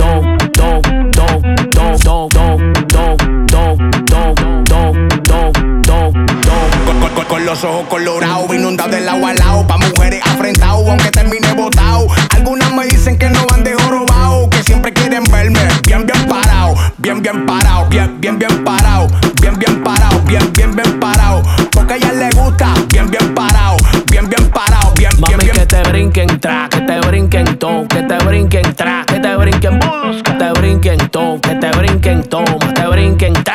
los 7.52 7.64
ojos 7.64 7.86
colorados, 7.88 8.54
inundado 8.54 8.88
del 8.88 9.06
agua 9.06 9.30
al 9.30 9.36
lado. 9.36 9.66
Pa' 9.66 9.76
mujeres 9.76 10.22
afrentado, 10.24 10.90
aunque 10.90 11.10
termine 11.10 11.52
botado. 11.52 12.06
Algunas 12.30 12.72
me 12.72 12.86
dicen 12.86 13.18
que 13.18 13.28
no 13.28 13.44
van 13.46 13.62
de 13.62 13.74
jorobado, 13.74 14.48
que 14.48 14.62
siempre 14.62 14.90
quieren 14.90 15.22
verme 15.24 15.60
bien, 15.86 16.06
bien 16.06 16.26
parado. 16.28 16.74
Bien, 16.96 17.20
bien 17.20 17.44
parado, 17.44 17.86
bien, 17.90 18.18
bien, 18.20 18.38
bien 18.38 18.64
parado. 18.64 19.06
Bien, 19.42 19.58
bien 19.58 19.82
parado, 19.82 20.18
bien, 20.22 20.50
bien, 20.54 20.74
bien 20.74 20.98
parado. 20.98 21.42
que 21.86 21.92
a 21.92 21.96
ella 21.96 22.12
le 22.12 22.30
gusta. 22.30 22.72
Bien, 22.88 23.10
bien 23.10 23.34
parado, 23.34 23.76
bien, 24.10 24.28
bien 24.30 24.48
parado, 24.48 24.92
bien, 24.94 25.10
bien, 25.10 25.20
Mami, 25.20 25.44
bien. 25.44 25.56
que 25.56 25.66
te 25.66 25.82
brinquen 25.90 26.40
tra, 26.40 26.68
que 26.70 26.80
te 26.80 27.00
brinquen 27.00 27.58
to, 27.58 27.84
que 27.88 28.02
te 28.02 28.16
brinquen 28.24 28.74
tra, 28.74 29.04
que 29.06 29.20
te 29.20 29.36
brinquen 29.36 29.78
bus, 29.78 30.22
que 30.22 30.32
te 30.32 30.52
brinquen 30.52 30.98
to, 31.10 31.38
que 31.42 31.54
te 31.56 31.70
brinquen 31.70 32.22
toma, 32.30 32.58
que 32.74 32.86
brinquen 32.86 33.34
tra, 33.44 33.51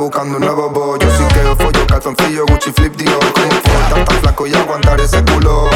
buscando 0.00 0.38
un 0.38 0.42
nuevo 0.42 0.70
boy. 0.70 0.98
Yo 0.98 1.08
sí 1.10 1.24
que 1.34 1.62
follo, 1.62 1.86
calzoncillo, 1.86 2.46
Gucci, 2.46 2.72
flip, 2.72 2.96
Dior. 2.96 3.18
Como 3.18 3.50
fue 3.50 3.94
tan 3.94 4.04
tan 4.04 4.16
flaco 4.20 4.46
y 4.46 4.54
aguantar 4.54 4.98
ese 5.00 5.22
culo. 5.24 5.68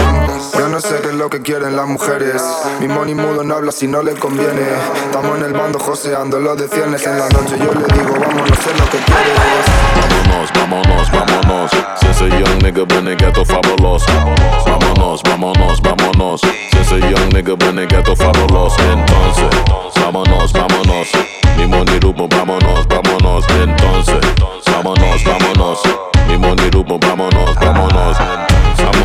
Yo 0.59 0.69
no 0.69 0.81
sé 0.81 1.01
qué 1.03 1.09
es 1.09 1.15
lo 1.15 1.29
que 1.29 1.43
quieren 1.43 1.77
las 1.77 1.87
mujeres. 1.87 2.43
Mi 2.81 2.89
money 2.89 3.15
mudo 3.15 3.45
no 3.45 3.55
habla 3.55 3.71
si 3.71 3.87
no 3.87 4.03
le 4.03 4.15
conviene. 4.15 4.63
Estamos 5.05 5.39
en 5.39 5.45
el 5.45 5.53
bando 5.53 5.79
joseando 5.79 6.41
los 6.41 6.57
de 6.57 6.69
cienes 6.69 7.07
en 7.07 7.19
la 7.19 7.29
noche. 7.29 7.57
Yo 7.59 7.73
le 7.75 7.85
digo, 7.95 8.15
vamos, 8.19 8.51
no 8.51 8.57
sé 8.57 8.71
lo 8.79 8.91
que 8.91 8.99
quieres. 8.99 9.39
Vámonos, 10.01 10.53
vámonos, 10.55 11.11
vámonos. 11.13 11.71
Si 12.01 12.07
ese 12.07 12.29
young 12.31 12.63
nigga 12.63 12.85
viene 12.85 13.17
ghetto 13.17 13.45
fabuloso. 13.45 14.07
Vámonos, 14.67 15.23
vámonos, 15.23 15.83
vámonos. 15.83 16.41
Si 16.41 16.79
ese 16.79 17.01
young 17.01 17.35
nigga 17.35 17.55
viene 17.57 17.87
ghetto 17.87 18.17
fabuloso. 18.17 18.77
Entonces, 18.91 19.51
vámonos, 20.01 20.53
vámonos. 20.53 21.34
Mi 21.65 21.71
money 21.71 21.99
grupo, 21.99 22.29
vámonos, 22.29 22.87
vámonos. 22.89 23.47
Entonces, 23.49 24.21
vámonos, 24.67 25.25
vámonos. 25.25 25.83
Mi 26.29 26.37
money 26.37 26.69
grupo, 26.69 26.99
vámonos, 26.99 27.55
vámonos. 27.55 28.54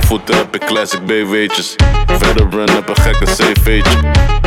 Voeten 0.09 0.35
heb 0.35 0.55
ik 0.55 0.65
classic 0.65 1.05
BW'tjes. 1.05 1.75
Veteran 2.07 2.69
heb 2.69 2.89
een 2.89 2.95
gekke 2.95 3.25
CV'tje. 3.25 3.97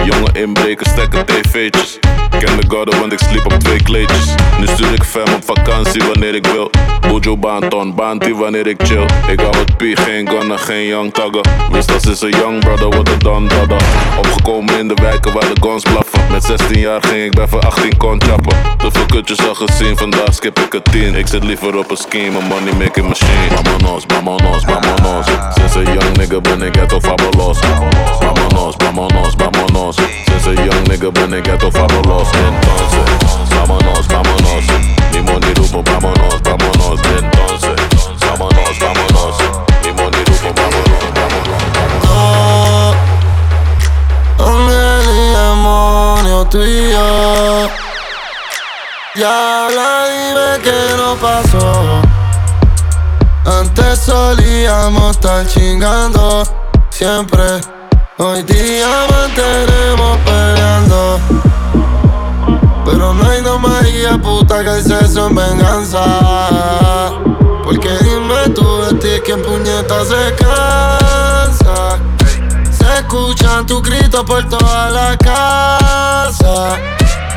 Jonge 0.04 0.28
inbreker, 0.32 0.86
stekken 0.86 1.26
tv'tjes. 1.26 1.98
Ken 2.38 2.60
de 2.60 2.64
garden, 2.68 3.00
want 3.00 3.12
ik 3.12 3.18
sliep 3.18 3.44
op 3.44 3.52
twee 3.52 3.82
kleedjes. 3.82 4.34
Nu 4.58 4.66
stuur 4.66 4.92
ik 4.92 5.04
fam 5.04 5.34
op 5.34 5.44
vakantie 5.44 6.02
wanneer 6.04 6.34
ik 6.34 6.46
wil. 6.46 6.70
Bojo 7.08 7.36
baanton, 7.36 7.94
baantie 7.94 8.34
wanneer 8.34 8.66
ik 8.66 8.82
chill. 8.82 9.06
Ik 9.28 9.40
hou 9.40 9.56
het 9.56 9.76
pie, 9.76 9.96
geen 9.96 10.28
gunner, 10.28 10.58
geen 10.58 10.86
young 10.86 11.12
tagger. 11.12 11.44
Wist 11.72 11.92
als 11.92 12.04
is 12.04 12.20
een 12.20 12.30
young 12.30 12.58
brother, 12.58 12.88
what 12.88 13.08
a 13.08 13.16
don 13.16 13.46
brother. 13.46 13.80
Opgekomen 14.18 14.78
in 14.78 14.88
de 14.88 14.94
wijken 14.94 15.32
waar 15.32 15.54
de 15.54 15.60
guns 15.68 15.82
blaffen. 15.82 16.20
Met 16.30 16.44
16 16.44 16.78
jaar 16.78 17.02
ging 17.02 17.24
ik 17.24 17.34
bij 17.34 17.48
voor 17.48 17.60
18 17.60 17.96
kon 17.96 18.22
chappen. 18.22 18.56
Te 18.76 18.90
veel 18.90 19.06
kutjes 19.06 19.48
al 19.48 19.54
gezien, 19.54 19.96
vandaag 19.96 20.34
skip 20.34 20.58
ik 20.58 20.72
het 20.72 20.84
10. 20.84 21.14
Ik 21.14 21.26
zit 21.26 21.44
liever 21.44 21.76
op 21.78 21.90
een 21.90 21.96
scheme, 21.96 22.38
een 22.38 22.46
money 22.46 22.72
making 22.72 23.08
machine. 23.08 23.48
Vámonos, 23.48 24.04
vámonos, 24.06 24.64
vámonos. 24.64 25.51
Since 25.54 25.76
a 25.76 25.82
young 25.84 26.14
nigga 26.14 26.40
been 26.40 26.62
en 26.62 26.72
ghetto 26.72 27.00
fabuloso. 27.00 27.60
Vámonos, 28.20 28.76
vámonos, 28.78 29.36
vámonos. 29.36 29.96
Since 29.96 30.48
a 30.48 30.54
young 30.54 30.84
nigga 30.88 31.10
been 31.10 31.34
en 31.34 31.42
ghetto 31.42 31.70
fabuloso. 31.70 32.30
Entonces, 32.36 33.48
vámonos, 33.50 34.06
vámonos. 34.08 34.64
Ni 35.12 35.20
ni 35.20 35.54
rupo, 35.54 35.82
vámonos, 35.82 36.42
vámonos. 36.42 37.00
Entonces, 37.18 37.76
vámonos, 38.20 38.78
vámonos. 38.78 39.36
Ni 39.82 39.90
ni 39.92 40.24
rupo, 40.24 40.52
vámonos, 40.56 41.12
vámonos, 41.14 41.68
vámonos. 41.74 42.96
Hombre 44.38 44.74
de 44.74 45.12
demonio 45.36 46.44
tú 46.46 46.62
y 46.62 46.90
yo. 46.90 47.68
Ya 49.14 49.68
la 49.74 50.06
dime 50.08 50.62
que 50.62 50.96
no 50.96 51.14
pasó. 51.16 52.11
Antes 53.44 53.98
solíamos 54.00 55.12
estar 55.12 55.46
chingando. 55.46 56.42
Siempre 56.90 57.42
Hoy 58.18 58.42
día 58.42 59.06
mantenemos 59.10 60.18
peleando. 60.18 61.18
Pero 62.84 63.14
no 63.14 63.28
hay 63.28 63.42
no 63.42 63.58
más 63.58 63.88
hija 63.88 64.18
puta 64.18 64.62
que 64.62 64.70
el 64.70 64.82
sexo 64.82 65.28
en 65.28 65.34
venganza. 65.34 66.04
Porque 67.64 67.90
dime 68.02 68.48
tú 68.54 68.82
de 68.82 68.94
ti 68.94 69.20
quién 69.24 69.42
puñeta 69.42 70.04
se 70.04 70.34
cansa 70.36 71.98
se 72.82 72.98
escuchan 72.98 73.66
tus 73.66 73.82
gritos 73.82 74.24
por 74.24 74.48
toda 74.48 74.90
la 74.90 75.16
casa. 75.16 76.76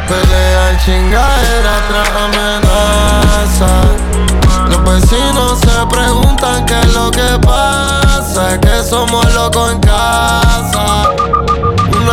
Pelea 0.08 0.78
chingadera 0.86 1.74
tras 1.88 2.10
amenaza. 2.26 3.68
Los 4.70 4.84
vecinos 4.84 5.60
se 5.60 5.88
preguntan 5.88 6.66
qué 6.66 6.80
es 6.80 6.94
lo 6.94 7.10
que 7.10 7.40
pasa. 7.42 8.54
Es 8.54 8.60
que 8.60 8.84
somos 8.88 9.34
locos 9.34 9.72
en 9.72 9.80
casa. 9.80 11.10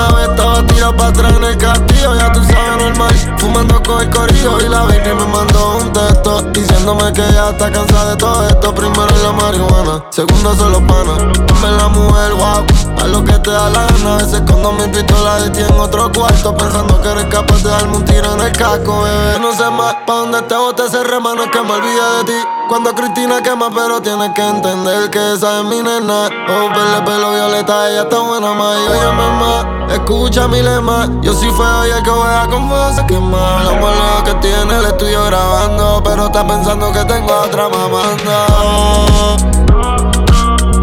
Vez 0.08 0.28
estaba 0.28 0.66
tirado 0.66 0.96
para 0.96 1.08
atrás 1.10 1.32
en 1.36 1.44
el 1.44 1.56
castillo, 1.56 2.14
ya 2.14 2.32
tú 2.32 2.40
sabes 2.44 2.84
normal. 2.84 3.34
Fumando 3.38 3.82
con 3.82 4.00
el 4.00 4.10
corillo 4.10 4.60
y 4.60 4.68
la 4.68 4.82
baby 4.82 5.14
me 5.14 5.26
mandó 5.26 5.78
un 5.78 5.92
texto 5.92 6.42
diciéndome 6.52 7.12
que 7.12 7.22
ya 7.32 7.50
está 7.50 7.70
cansada 7.70 8.10
de 8.10 8.16
todo 8.16 8.48
esto. 8.48 8.74
Primero 8.74 9.14
la 9.22 9.32
marihuana, 9.32 10.04
segundo 10.10 10.54
son 10.54 10.72
los 10.72 10.82
panas. 10.82 11.18
Dame 11.46 11.76
la 11.76 11.88
mujer, 11.88 12.32
wow, 12.34 12.66
a 13.02 13.06
lo 13.06 13.24
que 13.24 13.32
te 13.38 13.50
da 13.50 13.70
la 13.70 13.86
gana. 13.86 14.14
A 14.14 14.16
veces 14.16 14.34
escondo 14.34 14.72
mi 14.72 14.86
pistola 14.88 15.36
de 15.40 15.50
ti 15.50 15.60
en 15.60 15.78
otro 15.78 16.10
cuarto, 16.12 16.56
pensando 16.56 17.00
que 17.00 17.08
eres 17.08 17.26
capaz 17.26 17.62
de 17.62 17.70
darme 17.70 17.96
un 17.96 18.04
tiro 18.04 18.34
en 18.34 18.40
el 18.40 18.52
casco, 18.52 19.02
bebé. 19.02 19.38
No 19.40 19.52
sé 19.52 19.70
más 19.70 19.94
pa' 20.06 20.14
dónde 20.14 20.42
te 20.42 20.54
bote 20.54 20.86
ese 20.86 21.02
remano, 21.04 21.44
es 21.44 21.50
que 21.50 21.60
me 21.62 21.72
olvide 21.72 22.16
de 22.18 22.24
ti. 22.24 22.48
Cuando 22.68 22.94
Cristina 22.94 23.42
quema, 23.42 23.70
pero 23.70 24.00
tienes 24.00 24.30
que 24.34 24.42
entender 24.42 25.10
que 25.10 25.32
esa 25.34 25.58
es 25.58 25.64
mi 25.64 25.82
nena. 25.82 26.26
Oh, 26.26 26.72
pele, 26.72 27.02
pelo 27.04 27.30
violeta, 27.32 27.90
ella 27.90 28.02
está 28.02 28.18
buena 28.18 28.52
más. 28.54 28.76
Y 28.78 28.88
óyeme 28.88 29.28
más, 29.40 29.66
escucha 29.94 30.48
mi 30.48 30.62
lema. 30.62 31.08
Yo 31.22 31.32
soy 31.32 31.50
feo 31.50 31.86
y 31.86 31.90
el 31.90 32.02
que 32.02 32.10
juega 32.10 32.46
con 32.48 32.68
fuego 32.68 32.92
se 32.92 33.06
quema. 33.06 33.62
Lo 33.64 33.74
malo 33.76 34.24
que 34.24 34.34
tiene 34.34 34.78
el 34.78 34.86
estudio 34.86 35.24
grabando, 35.26 36.02
pero 36.02 36.26
está 36.26 36.46
pensando 36.46 36.92
que 36.92 37.04
tengo 37.04 37.32
otra 37.40 37.68
mamando. 37.68 38.32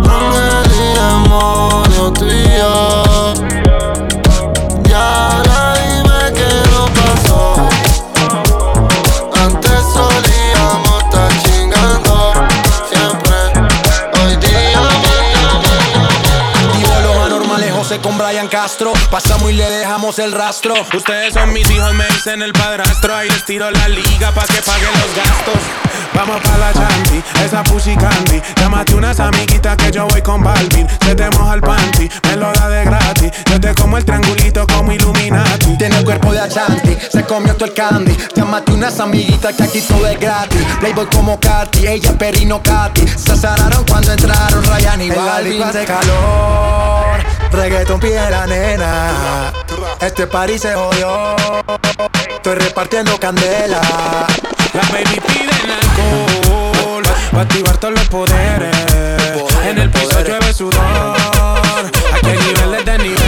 Ángel 0.09 0.71
y 0.71 0.93
demonio 0.99 2.13
tú 2.13 2.25
Brian 18.19 18.49
Castro. 18.49 18.91
Pasamos 19.09 19.49
y 19.49 19.53
le 19.53 19.69
dejamos 19.69 20.19
el 20.19 20.33
rastro. 20.33 20.73
Ustedes 20.93 21.33
son 21.33 21.53
mis 21.53 21.69
hijos, 21.71 21.93
me 21.93 22.05
dicen 22.07 22.41
el 22.41 22.51
padrastro. 22.51 23.15
Ahí 23.15 23.29
les 23.29 23.45
tiro 23.45 23.71
la 23.71 23.87
liga 23.87 24.31
pa' 24.33 24.45
que 24.45 24.61
paguen 24.61 24.91
los 24.91 25.15
gastos. 25.15 25.55
Vamos 26.13 26.41
pa' 26.41 26.57
la 26.57 26.73
chanti, 26.73 27.23
esa 27.45 27.63
pussy 27.63 27.95
candy. 27.95 28.41
Llámate 28.57 28.95
unas 28.95 29.19
amiguitas 29.21 29.77
que 29.77 29.89
yo 29.89 30.05
voy 30.07 30.21
con 30.21 30.43
Balvin. 30.43 30.85
Se 31.01 31.15
te 31.15 31.29
moja 31.29 31.53
el 31.53 31.61
panty, 31.61 32.09
me 32.27 32.35
lo 32.35 32.51
da 32.51 32.67
de 32.67 32.83
gratis. 32.83 33.31
Yo 33.49 33.59
te 33.59 33.73
como 33.73 33.97
el 33.97 34.03
triangulito 34.03 34.67
como 34.67 34.91
Illuminati. 34.91 35.77
Tiene 35.77 36.03
cuerpo 36.03 36.33
de 36.33 36.41
Ashanti, 36.41 36.97
se 37.09 37.23
comió 37.23 37.55
todo 37.55 37.65
el 37.65 37.73
candy. 37.73 38.17
Llámate 38.35 38.73
unas 38.73 38.99
amiguitas 38.99 39.55
que 39.55 39.63
aquí 39.63 39.81
todo 39.81 40.05
es 40.07 40.19
gratis. 40.19 40.61
Playboy 40.81 41.05
como 41.05 41.39
Katy, 41.39 41.87
ella 41.87 42.11
Perino 42.17 42.61
Katy. 42.61 43.07
Se 43.07 43.31
azararon 43.31 43.85
cuando 43.85 44.11
entraron 44.11 44.63
Ryan 44.63 45.01
y 45.01 45.09
El 45.09 45.15
Balvin. 45.15 45.63
hace 45.63 45.85
calor, 45.85 47.23
reggaeton 47.51 47.99
la 48.15 48.47
nena. 48.47 49.53
Este 50.01 50.25
party 50.27 50.57
se 50.57 50.73
jodió, 50.73 51.35
estoy 52.29 52.55
repartiendo 52.55 53.17
candela. 53.19 53.81
La 54.73 54.81
baby 54.91 55.19
piden 55.27 55.71
alcohol 55.71 57.03
Pa' 57.31 57.41
activar 57.41 57.77
todos 57.77 57.95
los 57.95 58.07
poderes 58.07 58.75
En 59.65 59.79
el 59.79 59.89
piso 59.89 60.21
llueve 60.21 60.53
sudor 60.53 61.15
Aquí 62.13 62.29
hay 62.29 62.37
niveles 62.37 62.85
de 62.85 62.97
niveles 62.99 63.18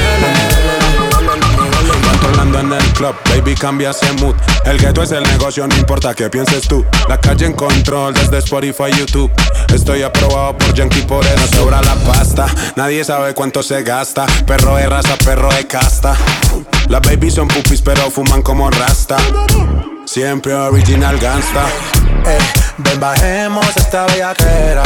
En 2.59 2.71
el 2.71 2.93
club, 2.93 3.15
baby 3.29 3.55
cambia 3.55 3.89
ese 3.91 4.11
mood 4.13 4.35
El 4.65 4.77
gueto 4.77 5.01
es 5.01 5.11
el 5.11 5.23
negocio, 5.23 5.67
no 5.67 5.75
importa 5.75 6.13
qué 6.13 6.29
pienses 6.29 6.67
tú 6.67 6.85
La 7.09 7.19
calle 7.19 7.45
en 7.45 7.53
control 7.53 8.13
desde 8.13 8.37
Spotify, 8.37 8.91
YouTube 8.97 9.31
Estoy 9.73 10.03
aprobado 10.03 10.57
por 10.57 10.73
Yankee 10.73 11.01
por 11.01 11.25
eso 11.25 11.47
Sobra 11.55 11.81
la 11.81 11.95
pasta, 11.95 12.47
Nadie 12.75 13.03
sabe 13.03 13.33
cuánto 13.33 13.61
se 13.63 13.83
gasta. 13.83 14.25
Perro 14.45 14.75
de 14.75 14.87
raza, 14.87 15.15
perro 15.17 15.49
de 15.49 15.67
casta. 15.67 16.15
Las 16.87 17.01
babies 17.01 17.35
son 17.35 17.47
pupis, 17.47 17.81
pero 17.81 18.09
fuman 18.09 18.41
como 18.41 18.69
rasta. 18.69 19.17
Siempre 20.05 20.53
original 20.53 21.17
gangsta. 21.19 21.65
Eh, 22.25 22.37
ven 22.77 22.99
bajemos 22.99 23.65
esta 23.75 24.05
bellaquera. 24.07 24.83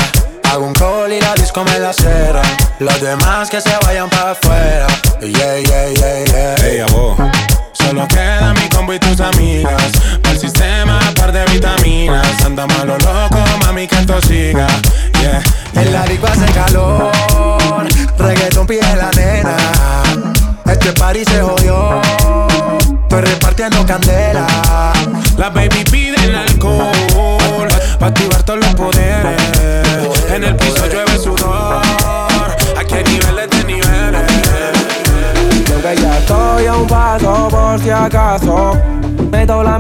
Hago 0.56 0.68
un 0.68 0.74
call 0.74 1.12
y 1.12 1.20
la 1.20 1.34
disco 1.34 1.66
me 1.66 1.80
la 1.80 1.92
cera. 1.92 2.42
Los 2.80 3.02
demás 3.02 3.50
que 3.50 3.60
se 3.60 3.76
vayan 3.84 4.10
para 4.10 4.32
afuera. 4.32 4.88
Yeah, 5.20 5.60
yeah, 5.60 5.90
yeah, 5.90 6.24
yeah. 6.24 6.56
Hey. 6.60 6.82
Solo 7.74 8.08
queda 8.08 8.54
mi 8.54 8.70
combo 8.70 8.94
y 8.94 9.00
tus 9.00 9.20
amigas. 9.20 9.92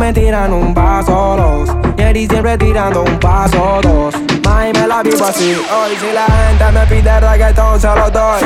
Mentira 0.05 0.45
en 0.45 0.53
un 0.53 0.71
vaso, 0.71 1.35
dos. 1.35 1.69
Y 1.97 2.27
siempre 2.27 2.55
tirando 2.59 3.01
un 3.01 3.19
paso, 3.19 3.79
dos. 3.81 4.13
Mai 4.43 4.71
me 4.71 4.85
la 4.85 5.01
vivo 5.01 5.25
así. 5.25 5.55
Hoy 5.55 5.95
si 5.99 6.13
la 6.13 6.25
gente 6.25 6.71
me 6.71 6.85
pide 6.85 7.19
reggaetón, 7.19 7.81
se 7.81 7.87
lo 7.87 8.11
doy. 8.11 8.39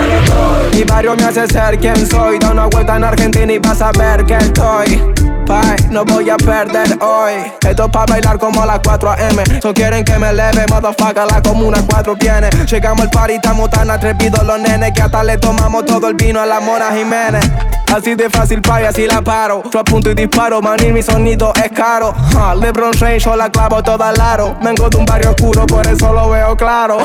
Mi 0.74 0.86
barrio 0.86 1.18
me 1.18 1.26
hace 1.26 1.46
ser 1.48 1.78
quien 1.78 2.08
soy. 2.08 2.40
Da 2.40 2.52
una 2.52 2.68
vuelta 2.68 2.96
en 2.96 3.04
Argentina 3.04 3.52
y 3.52 3.60
vas 3.60 3.82
a 3.82 3.92
ver 3.92 4.26
que 4.26 4.38
estoy. 4.38 5.04
Bye, 5.46 5.90
no 5.90 6.06
voy 6.06 6.30
a 6.30 6.38
perder 6.38 6.98
hoy. 7.02 7.52
Esto 7.68 7.86
es 7.86 7.92
pa' 7.92 8.06
bailar 8.06 8.40
como 8.40 8.64
a 8.64 8.66
las 8.66 8.80
4 8.80 9.10
am. 9.10 9.62
So 9.62 9.74
quieren 9.74 10.06
que 10.06 10.18
me 10.18 10.32
leve, 10.32 10.66
motherfucker, 10.70 11.26
la 11.30 11.42
comuna 11.42 11.84
4 11.90 12.16
viene. 12.16 12.50
Llegamos 12.72 13.02
al 13.02 13.10
party, 13.10 13.34
estamos 13.34 13.70
tan 13.70 13.92
atrevidos 13.92 14.46
los 14.46 14.62
nenes 14.62 14.94
que 14.94 15.02
hasta 15.02 15.26
le 15.26 15.38
tomamos 15.38 15.84
todo 15.84 16.08
el 16.08 16.14
vino 16.14 16.40
a 16.40 16.46
la 16.46 16.62
Mona 16.62 16.94
Jiménez. 16.94 17.52
Así 17.94 18.16
de 18.16 18.30
fácil, 18.30 18.62
pa' 18.62 18.82
y 18.82 18.86
así 18.86 19.08
la 19.08 19.22
paro. 19.22 19.64
Yo 19.72 19.80
apunto 19.80 20.12
y 20.12 20.14
disparo, 20.14 20.62
manir 20.62 20.94
mi 20.94 21.02
sonido 21.02 21.52
es 21.56 21.72
caro. 21.72 22.14
LeBron 22.60 22.94
James, 22.94 23.24
yo 23.24 23.36
la 23.36 23.50
clavo 23.50 23.82
toda 23.84 24.10
al 24.10 24.22
aro. 24.22 24.56
Vengo 24.62 24.90
de 24.90 24.98
un 24.98 25.06
barrio 25.06 25.32
oscuro, 25.32 25.66
por 25.66 25.86
eso 25.88 26.14
lo 26.14 26.30
veo 26.30 26.56
claro. 26.56 26.98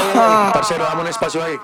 Parcero, 0.53 0.85
dame 0.85 1.03
un 1.03 1.09
espacio 1.09 1.43
ahí. 1.43 1.55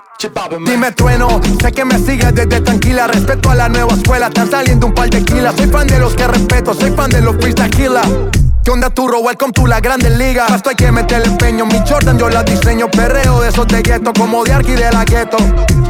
Dime 0.65 0.91
trueno, 0.91 1.39
sé 1.61 1.71
que 1.71 1.85
me 1.85 1.97
sigues 1.97 2.33
desde 2.33 2.61
tranquila. 2.61 3.07
Respeto 3.07 3.51
a 3.51 3.55
la 3.55 3.69
nueva 3.69 3.93
escuela, 3.93 4.27
están 4.27 4.49
saliendo 4.49 4.87
un 4.87 4.93
par 4.93 5.09
de 5.09 5.23
kilas. 5.23 5.55
Soy 5.55 5.67
fan 5.67 5.87
de 5.87 5.99
los 5.99 6.15
que 6.15 6.27
respeto, 6.27 6.73
soy 6.73 6.91
fan 6.91 7.09
de 7.09 7.21
los 7.21 7.35
freestyle. 7.37 8.50
¿Qué 8.63 8.69
onda 8.69 8.91
turro? 8.91 9.21
Welcome 9.21 9.53
to 9.53 9.65
la 9.65 9.79
grande 9.79 10.11
liga. 10.11 10.45
Esto 10.53 10.69
hay 10.69 10.75
que 10.75 10.91
meterle 10.91 11.25
empeño. 11.25 11.65
Mi 11.65 11.81
Jordan 11.87 12.19
yo 12.19 12.29
la 12.29 12.43
diseño. 12.43 12.91
Perreo 12.91 13.41
de 13.41 13.49
esos 13.49 13.65
de 13.67 13.81
gueto, 13.81 14.13
como 14.13 14.43
de 14.43 14.53
Arqui 14.53 14.73
de 14.73 14.91
la 14.91 15.03
gueto. 15.03 15.37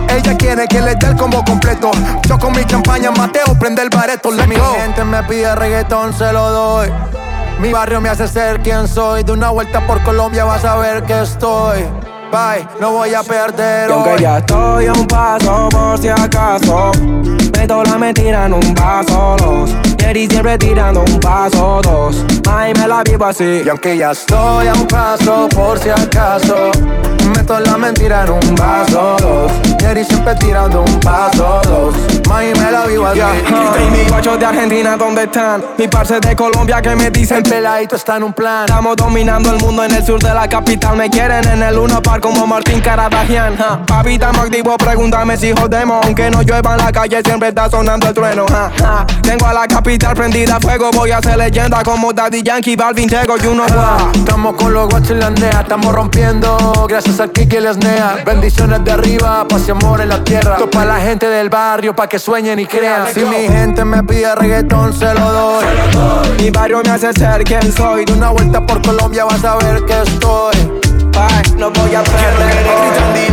Ella 0.07 0.37
quiere 0.37 0.67
que 0.69 0.81
le 0.81 0.95
dé 0.95 1.07
el 1.07 1.17
combo 1.17 1.43
completo. 1.43 1.91
Yo 2.27 2.39
con 2.39 2.53
mi 2.53 2.63
champaña 2.63 3.11
Mateo 3.11 3.59
prende 3.59 3.81
el 3.81 3.89
bareto. 3.89 4.31
Le 4.31 4.47
mi 4.47 4.55
gente 4.55 5.03
me 5.03 5.21
pide 5.23 5.53
reggaetón, 5.53 6.13
se 6.13 6.31
lo 6.31 6.49
doy. 6.49 6.89
Mi 7.59 7.73
barrio 7.73 7.99
me 7.99 8.07
hace 8.07 8.25
ser 8.29 8.61
quien 8.61 8.87
soy. 8.87 9.23
De 9.23 9.33
una 9.33 9.49
vuelta 9.49 9.85
por 9.85 10.01
Colombia 10.03 10.45
vas 10.45 10.63
a 10.63 10.77
ver 10.77 11.03
que 11.03 11.21
estoy. 11.21 11.85
Bye, 12.31 12.65
no 12.79 12.91
voy 12.91 13.13
a 13.13 13.23
perder 13.23 13.89
Y 13.89 13.93
aunque 13.93 14.11
hoy. 14.11 14.21
ya 14.21 14.37
estoy 14.37 14.85
a 14.87 14.93
un 14.93 15.05
paso 15.05 15.67
por 15.69 15.99
si 15.99 16.07
acaso 16.07 16.91
Meto 17.57 17.83
la 17.83 17.97
mentira 17.97 18.45
en 18.45 18.53
un 18.53 18.73
vaso, 18.73 19.35
dos. 19.37 19.69
Y 20.13 20.27
siempre 20.27 20.57
tirando 20.57 21.01
un 21.01 21.19
paso, 21.21 21.79
dos. 21.83 22.25
Ay, 22.49 22.73
me 22.77 22.85
la 22.85 23.01
vivo 23.01 23.23
así. 23.25 23.61
Y 23.65 23.69
aunque 23.69 23.97
ya 23.97 24.11
estoy 24.11 24.67
a 24.67 24.73
un 24.73 24.85
paso 24.85 25.47
por 25.55 25.79
si 25.79 25.89
acaso 25.89 26.71
Meto 27.35 27.59
la 27.59 27.77
mentira 27.77 28.25
en 28.25 28.31
un 28.31 28.55
vaso, 28.55 29.15
dos. 29.21 29.51
Jerry 29.79 30.03
siempre 30.03 30.35
tirando 30.35 30.81
un 30.81 30.99
paso, 30.99 31.61
dos 31.63 31.70
Mami 32.31 32.53
me 32.53 32.71
la 32.71 32.85
vivo 32.85 33.05
así 33.07 33.19
Y 33.19 33.91
mis 33.91 34.09
guachos 34.09 34.39
de 34.39 34.45
Argentina, 34.45 34.95
¿dónde 34.95 35.23
están? 35.23 35.65
Mi 35.77 35.87
parce 35.89 36.17
de 36.21 36.33
Colombia 36.33 36.81
que 36.81 36.95
me 36.95 37.11
dicen 37.11 37.37
El 37.37 37.43
peladito 37.43 37.97
está 37.97 38.15
en 38.15 38.23
un 38.23 38.33
plan 38.33 38.65
Estamos 38.81 38.95
dominando 38.95 39.51
el 39.51 39.59
mundo 39.59 39.83
en 39.83 39.93
el 39.93 40.05
sur 40.05 40.19
de 40.21 40.33
la 40.33 40.47
capital. 40.47 40.95
Me 40.95 41.09
quieren 41.09 41.47
en 41.47 41.61
el 41.61 41.75
Luna 41.75 42.01
Park 42.01 42.23
como 42.23 42.47
Martín 42.47 42.79
Caradagian. 42.79 43.57
Ja. 43.57 43.85
Papi, 43.85 44.13
estamos 44.13 44.45
activos, 44.45 44.75
pregúntame 44.77 45.35
si 45.37 45.51
jodemos. 45.51 46.05
Aunque 46.05 46.29
no 46.29 46.41
llueva 46.41 46.71
en 46.73 46.77
la 46.77 46.91
calle, 46.91 47.21
siempre 47.23 47.49
está 47.49 47.69
sonando 47.69 48.07
el 48.07 48.13
trueno. 48.13 48.45
Ja, 48.49 48.71
ja. 48.79 49.05
Tengo 49.21 49.45
a 49.45 49.53
la 49.53 49.67
capital 49.67 50.15
prendida 50.15 50.55
a 50.55 50.59
fuego. 50.59 50.89
Voy 50.91 51.11
a 51.11 51.17
hacer 51.17 51.37
leyenda 51.37 51.83
como 51.83 52.13
Daddy 52.13 52.43
Yankee, 52.43 52.75
Balvin, 52.75 53.09
Tego, 53.09 53.35
know 53.37 53.65
what 53.65 54.15
Estamos 54.15 54.55
con 54.55 54.73
los 54.73 54.89
guachos 54.89 55.11
y 55.11 55.15
la 55.15 55.29
nea, 55.29 55.61
estamos 55.61 55.93
rompiendo. 55.93 56.85
Gracias 56.87 57.19
al 57.19 57.31
Kiki 57.31 57.55
y 57.55 57.57
el 57.57 57.73
Snea 57.73 58.23
Bendiciones 58.25 58.83
de 58.83 58.91
arriba, 58.91 59.45
paz 59.47 59.67
y 59.67 59.71
amor 59.71 60.01
en 60.01 60.09
la 60.09 60.23
tierra. 60.23 60.53
Esto 60.53 60.69
para 60.69 60.85
la 60.85 60.99
gente 60.99 61.27
del 61.27 61.49
barrio, 61.49 61.95
pa' 61.95 62.07
que 62.07 62.19
sueñen 62.21 62.59
y 62.59 62.65
crean. 62.65 63.07
Si 63.13 63.25
mi 63.25 63.47
gente 63.47 63.83
me 63.83 64.03
pide 64.03 64.35
reggaetón, 64.35 64.93
se 64.93 65.13
lo 65.13 65.31
doy. 65.31 65.65
Mi 66.39 66.51
barrio 66.51 66.81
me 66.83 66.91
hace 66.91 67.11
ser 67.13 67.43
quien 67.43 67.71
soy. 67.71 68.05
De 68.05 68.13
una 68.13 68.29
vuelta 68.29 68.65
por 68.65 68.81
Colombia 68.81 69.25
vas 69.25 69.43
a 69.43 69.57
ver 69.57 69.83
que 69.85 70.01
estoy. 70.01 70.55
Bye, 71.11 71.57
no 71.57 71.71
voy 71.71 71.95
a 71.95 72.03
perder 72.03 73.30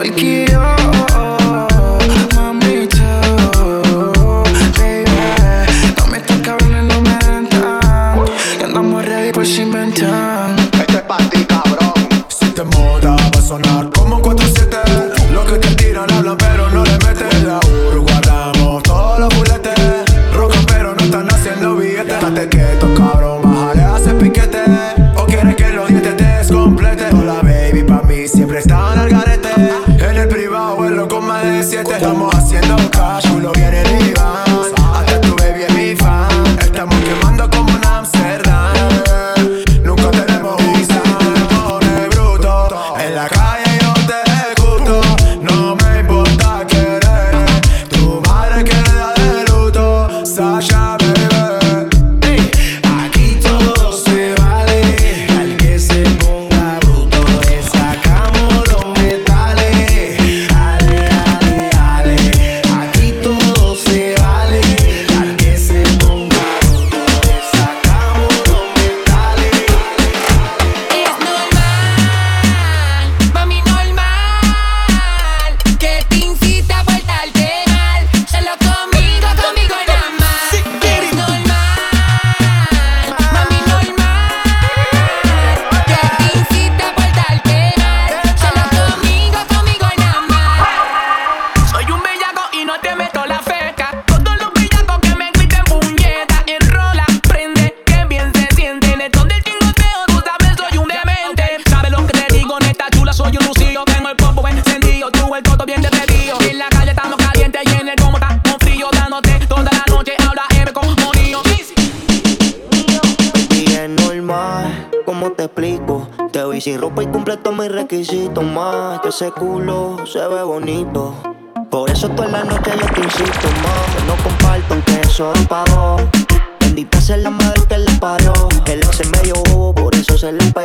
cualquier 0.00 0.49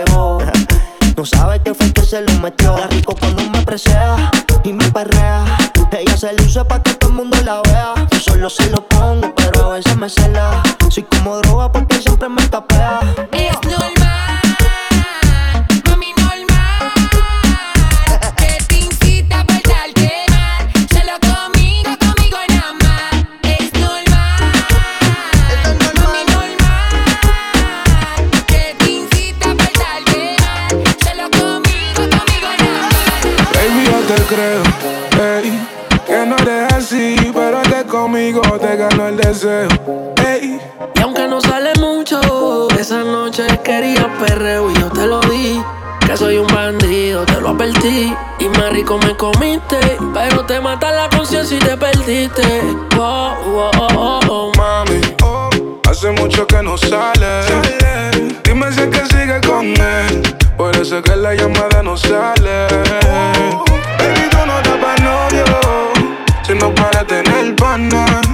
pegó. 0.04 0.40
No 1.16 1.26
sabe 1.26 1.62
qué 1.62 1.74
fue 1.74 1.92
que 1.94 2.02
se 2.02 2.22
lo 2.22 2.34
metió. 2.40 2.78
La 2.78 2.88
rico 2.88 3.16
cuando 3.18 3.44
me 3.50 3.62
presea 3.62 4.32
y 4.64 4.74
me 4.74 4.90
perrea. 4.92 5.46
Ella 5.92 6.18
se 6.18 6.34
luce 6.34 6.64
pa' 6.66 6.82
que 6.84 6.94
todo 6.96 7.12
el 7.12 7.16
mundo 7.16 7.38
la 7.46 7.62
vea. 7.62 7.94
Yo 8.12 8.20
solo 8.20 8.50
se 8.50 8.70
lo 8.70 8.86
pongo, 8.88 9.34
pero 9.36 9.72
a 9.72 9.76
veces 9.76 9.96
me 9.96 10.10
cela. 10.10 10.62
Soy 10.90 11.04
como 11.04 11.38
droga 11.38 11.72
porque 11.72 12.02
siempre 12.02 12.28
me 12.28 12.46
tapea. 12.48 13.00
Deseo, 39.36 39.68
ey. 40.26 40.60
Y 40.96 41.02
aunque 41.02 41.28
no 41.28 41.42
sale 41.42 41.74
mucho, 41.80 42.70
esa 42.80 43.04
noche 43.04 43.46
quería 43.64 44.08
perreo 44.18 44.72
y 44.72 44.74
yo 44.76 44.90
te 44.90 45.06
lo 45.06 45.20
di. 45.22 45.62
Que 46.08 46.16
soy 46.16 46.38
un 46.38 46.48
bandido, 46.48 47.26
te 47.26 47.42
lo 47.42 47.50
advertí. 47.50 48.16
Y 48.40 48.50
más 48.50 48.70
rico 48.72 48.98
me 48.98 49.16
comiste, 49.18 49.98
pero 50.14 50.46
te 50.46 50.60
mata 50.62 50.92
la 50.92 51.10
conciencia 51.10 51.58
y 51.58 51.60
te 51.60 51.76
perdiste. 51.76 52.62
Oh, 52.98 53.34
oh, 53.46 53.72
oh, 53.78 53.88
oh, 53.98 54.20
oh, 54.30 54.52
mami. 54.58 55.02
Hace 55.90 56.12
mucho 56.12 56.48
que 56.48 56.62
no 56.62 56.78
sale. 56.78 57.42
Dime 58.44 58.72
si 58.72 58.82
es 58.82 58.88
que 58.88 59.06
sigue 59.08 59.42
con 59.46 59.66
él. 59.66 60.38
Por 60.56 60.76
eso 60.78 61.00
es 61.00 61.04
que 61.04 61.16
la 61.16 61.34
llamada 61.34 61.84
no 61.84 61.98
sale. 61.98 62.68
Baby, 63.98 64.30
tú 64.32 64.38
no 64.46 64.58
estás 64.60 64.78
pa' 64.78 64.96
novio. 65.04 65.44
Sino 66.44 66.74
para 66.74 67.04
tener 67.06 67.56
pana. 67.56 68.25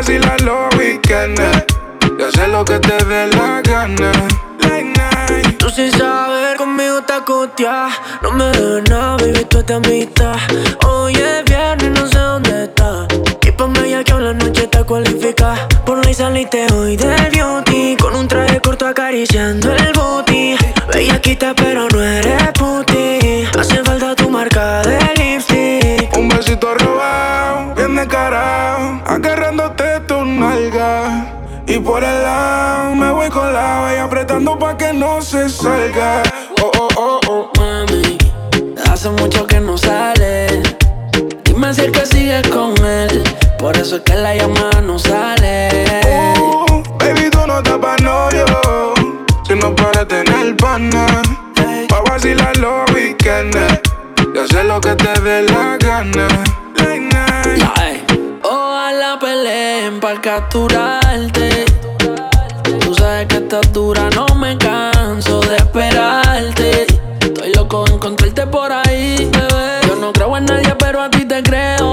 Vacilar 0.00 0.40
los 0.40 0.74
weekends. 0.78 1.42
Y 2.18 2.22
hacer 2.22 2.48
lo 2.48 2.64
que 2.64 2.78
te 2.78 3.04
dé 3.04 3.26
la 3.26 3.60
gana. 3.60 4.12
Tú 5.58 5.68
sin 5.68 5.92
saber 5.92 6.56
conmigo 6.56 7.02
te 7.02 7.12
acostias 7.12 7.92
No 8.22 8.32
me 8.32 8.44
debes 8.46 8.88
nada, 8.88 9.18
baby, 9.18 9.44
tú 9.44 9.62
te 9.62 9.74
amistad 9.74 10.36
Hoy 10.86 11.12
es 11.12 11.44
viernes, 11.44 11.90
no 11.90 12.06
sé 12.06 12.18
dónde 12.18 12.64
estás 12.64 13.06
Y 13.46 13.50
pa' 13.52 13.66
media 13.66 14.02
que 14.02 14.14
la 14.14 14.32
noche 14.32 14.66
te 14.68 14.82
cualifica 14.84 15.68
Por 15.84 16.02
ley 16.04 16.14
saliste 16.14 16.66
hoy 16.72 16.96
del 16.96 17.30
beauty 17.30 17.96
Con 18.00 18.16
un 18.16 18.26
traje 18.26 18.58
corto 18.60 18.86
acariciando 18.86 19.70
el 19.74 19.92
booty. 19.92 20.56
Bellaquita 20.92 21.54
pero 21.54 21.88
no 21.88 22.02
eres 22.02 22.52
puti. 22.58 23.46
Hace 23.58 23.84
falta 23.84 24.14
tu 24.16 24.28
marca 24.28 24.82
de 24.82 24.98
lipstick. 25.16 26.16
Un 26.16 26.28
besito 26.28 26.74
robado, 26.74 27.74
bien 27.74 27.94
descarado. 27.94 29.00
Y 31.80 31.82
por 31.82 32.04
el 32.04 32.22
lado 32.22 32.94
me 32.94 33.10
voy 33.10 33.30
con 33.30 33.54
la 33.54 33.80
vaya 33.80 34.04
apretando 34.04 34.58
pa' 34.58 34.76
que 34.76 34.92
no 34.92 35.22
se 35.22 35.48
salga. 35.48 36.22
Oh, 36.60 36.70
oh, 36.78 36.88
oh, 36.98 37.20
oh. 37.26 37.50
Mami, 37.58 38.18
hace 38.92 39.08
mucho 39.08 39.46
que 39.46 39.60
no 39.60 39.78
sale 39.78 40.60
Dime 41.44 41.72
si 41.72 41.80
es 41.80 41.90
que 41.90 42.04
sigues 42.04 42.46
con 42.48 42.76
él 42.84 43.22
Por 43.58 43.78
eso 43.78 43.96
es 43.96 44.02
que 44.02 44.14
la 44.14 44.34
llamada 44.34 44.82
no 44.82 44.98
sale 44.98 45.70
Uh, 46.38 46.82
baby, 46.98 47.30
tú 47.30 47.46
no 47.46 47.58
estás 47.58 47.78
pa' 47.78 47.96
novio, 48.02 48.44
sino 49.48 49.74
para 49.74 50.06
tener 50.06 50.54
pana. 50.58 51.06
Pa' 51.88 52.02
vacilar 52.10 52.54
los 52.58 52.90
weekends 52.92 53.56
y 54.34 54.38
hacer 54.38 54.66
lo 54.66 54.82
que 54.82 54.94
te 54.96 55.18
dé 55.22 55.42
la 55.44 55.78
gana. 55.78 56.28
Ay, 57.76 58.04
Ojalá 58.42 59.18
peleen 59.18 59.98
para 59.98 60.20
capturarte. 60.20 61.69
Dura, 63.50 64.08
no 64.10 64.26
me 64.36 64.56
canso 64.58 65.40
de 65.40 65.56
esperarte. 65.56 66.86
Estoy 67.18 67.52
loco 67.52 67.84
de 67.84 67.94
encontrarte 67.94 68.46
por 68.46 68.70
ahí, 68.70 69.28
bebé. 69.32 69.80
Yo 69.88 69.96
no 69.96 70.12
creo 70.12 70.36
en 70.36 70.44
nadie, 70.44 70.72
pero 70.78 71.02
a 71.02 71.10
ti 71.10 71.24
te 71.24 71.42
creo. 71.42 71.92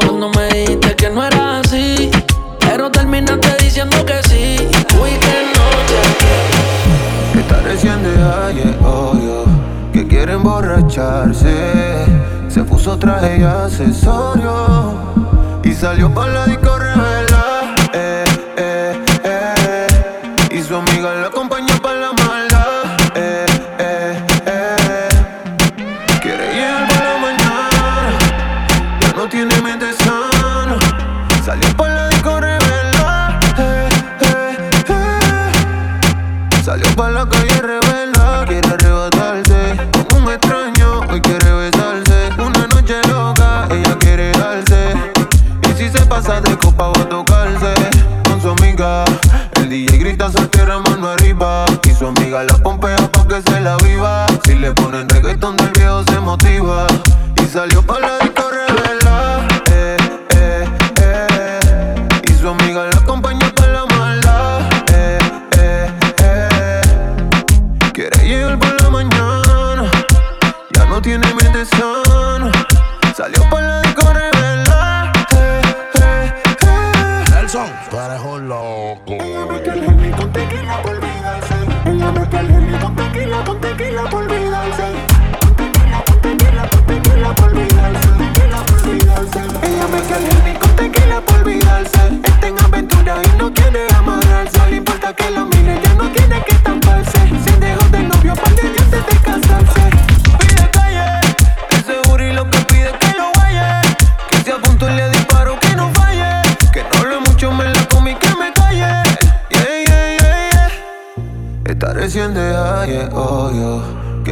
Cuando 0.00 0.28
me 0.28 0.48
dijiste 0.48 0.94
que 0.96 1.08
no 1.08 1.24
era 1.24 1.60
así, 1.60 2.10
pero 2.60 2.90
terminaste 2.90 3.56
diciendo 3.64 4.04
que 4.04 4.22
sí. 4.28 4.68
Uy, 5.00 5.10
que 5.18 5.52
noche. 5.56 7.40
Está 7.40 7.62
recién 7.62 8.02
de 8.02 8.10
ayer, 8.46 8.76
obvio 8.84 9.44
Que 9.92 10.06
quiere 10.06 10.32
emborracharse 10.34 12.04
Se 12.48 12.64
puso 12.64 12.98
traje 12.98 13.38
y 13.38 13.42
accesorio 13.44 14.94
Y 15.62 15.72
salió 15.72 16.12
pa' 16.12 16.28
la 16.28 16.46
disco 16.46 16.78
salió 57.58 57.82
pa' 57.82 57.97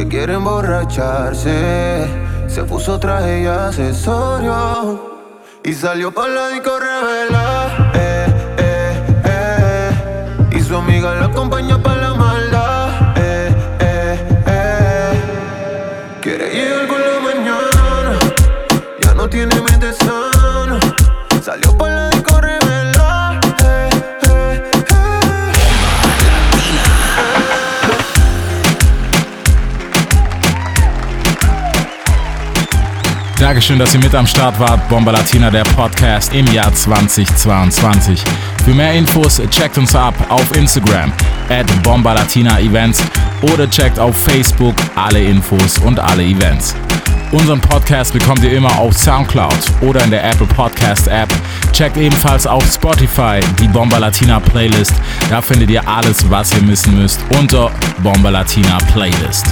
quiere 0.09 0.33
emborracharse. 0.33 2.07
Se 2.47 2.63
puso 2.63 2.99
traje 2.99 3.41
y 3.41 3.45
accesorio 3.45 5.17
y 5.63 5.73
salió 5.73 6.11
para 6.11 6.29
la 6.29 6.49
disco 6.49 6.71
revela. 6.79 7.91
Eh, 7.93 8.25
eh, 8.57 9.05
eh, 9.25 10.47
y 10.51 10.61
su 10.61 10.75
amiga 10.75 11.13
la 11.15 11.25
acompaña 11.25 11.81
para 11.81 12.01
la 12.01 12.13
maldad. 12.13 12.89
Eh, 13.17 13.55
eh, 13.79 14.19
eh. 14.47 15.21
Quiere 16.21 16.49
llegar 16.53 16.87
con 16.87 17.01
la 17.01 17.19
mañana, 17.19 18.19
ya 19.01 19.13
no 19.13 19.27
tiene 19.29 19.55
mente 19.61 19.93
sana. 19.93 20.79
Salió 21.43 21.77
para 21.77 21.96
Dankeschön, 33.39 33.77
dass 33.77 33.93
ihr 33.93 33.99
mit 33.99 34.15
am 34.15 34.25
Start 34.25 34.59
wart. 34.59 34.89
Bomba 34.89 35.11
Latina, 35.11 35.51
der 35.51 35.63
Podcast 35.63 36.33
im 36.33 36.51
Jahr 36.51 36.73
2022. 36.73 38.23
Für 38.65 38.73
mehr 38.73 38.93
Infos 38.93 39.39
checkt 39.51 39.77
uns 39.77 39.95
ab 39.95 40.15
auf 40.29 40.55
Instagram 40.57 41.13
at 41.47 41.67
Bomba 41.83 42.13
Latina 42.13 42.59
Events 42.59 43.03
oder 43.43 43.69
checkt 43.69 43.99
auf 43.99 44.17
Facebook 44.17 44.73
alle 44.95 45.21
Infos 45.23 45.77
und 45.77 45.99
alle 45.99 46.23
Events. 46.23 46.75
Unseren 47.31 47.61
Podcast 47.61 48.11
bekommt 48.11 48.43
ihr 48.43 48.53
immer 48.53 48.75
auf 48.79 48.97
Soundcloud 48.97 49.53
oder 49.81 50.03
in 50.03 50.09
der 50.09 50.23
Apple 50.23 50.47
Podcast 50.47 51.07
App. 51.07 51.29
Checkt 51.73 51.97
ebenfalls 51.97 52.47
auf 52.47 52.65
Spotify 52.65 53.39
die 53.59 53.67
Bomba 53.67 53.99
Latina 53.99 54.39
Playlist. 54.39 54.93
Da 55.29 55.43
findet 55.43 55.69
ihr 55.69 55.87
alles, 55.87 56.27
was 56.27 56.51
ihr 56.53 56.67
wissen 56.67 56.97
müsst 56.97 57.19
unter 57.37 57.69
Bomba 58.01 58.31
Latina 58.31 58.79
Playlist. 58.91 59.45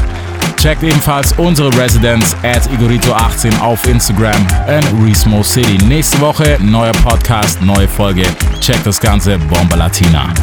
Checkt 0.66 0.82
ebenfalls 0.82 1.32
unsere 1.38 1.70
Residenz 1.78 2.36
at 2.42 2.68
Igorito18 2.72 3.62
auf 3.62 3.88
Instagram 3.88 4.48
in 4.68 5.06
Resmo 5.06 5.44
City. 5.44 5.78
Nächste 5.86 6.20
Woche 6.20 6.58
neuer 6.60 6.92
Podcast, 6.92 7.62
neue 7.62 7.88
Folge. 7.88 8.24
Checkt 8.62 8.84
das 8.84 9.00
Ganze 9.00 9.38
Bomba 9.38 9.76
Latina. 9.76 10.34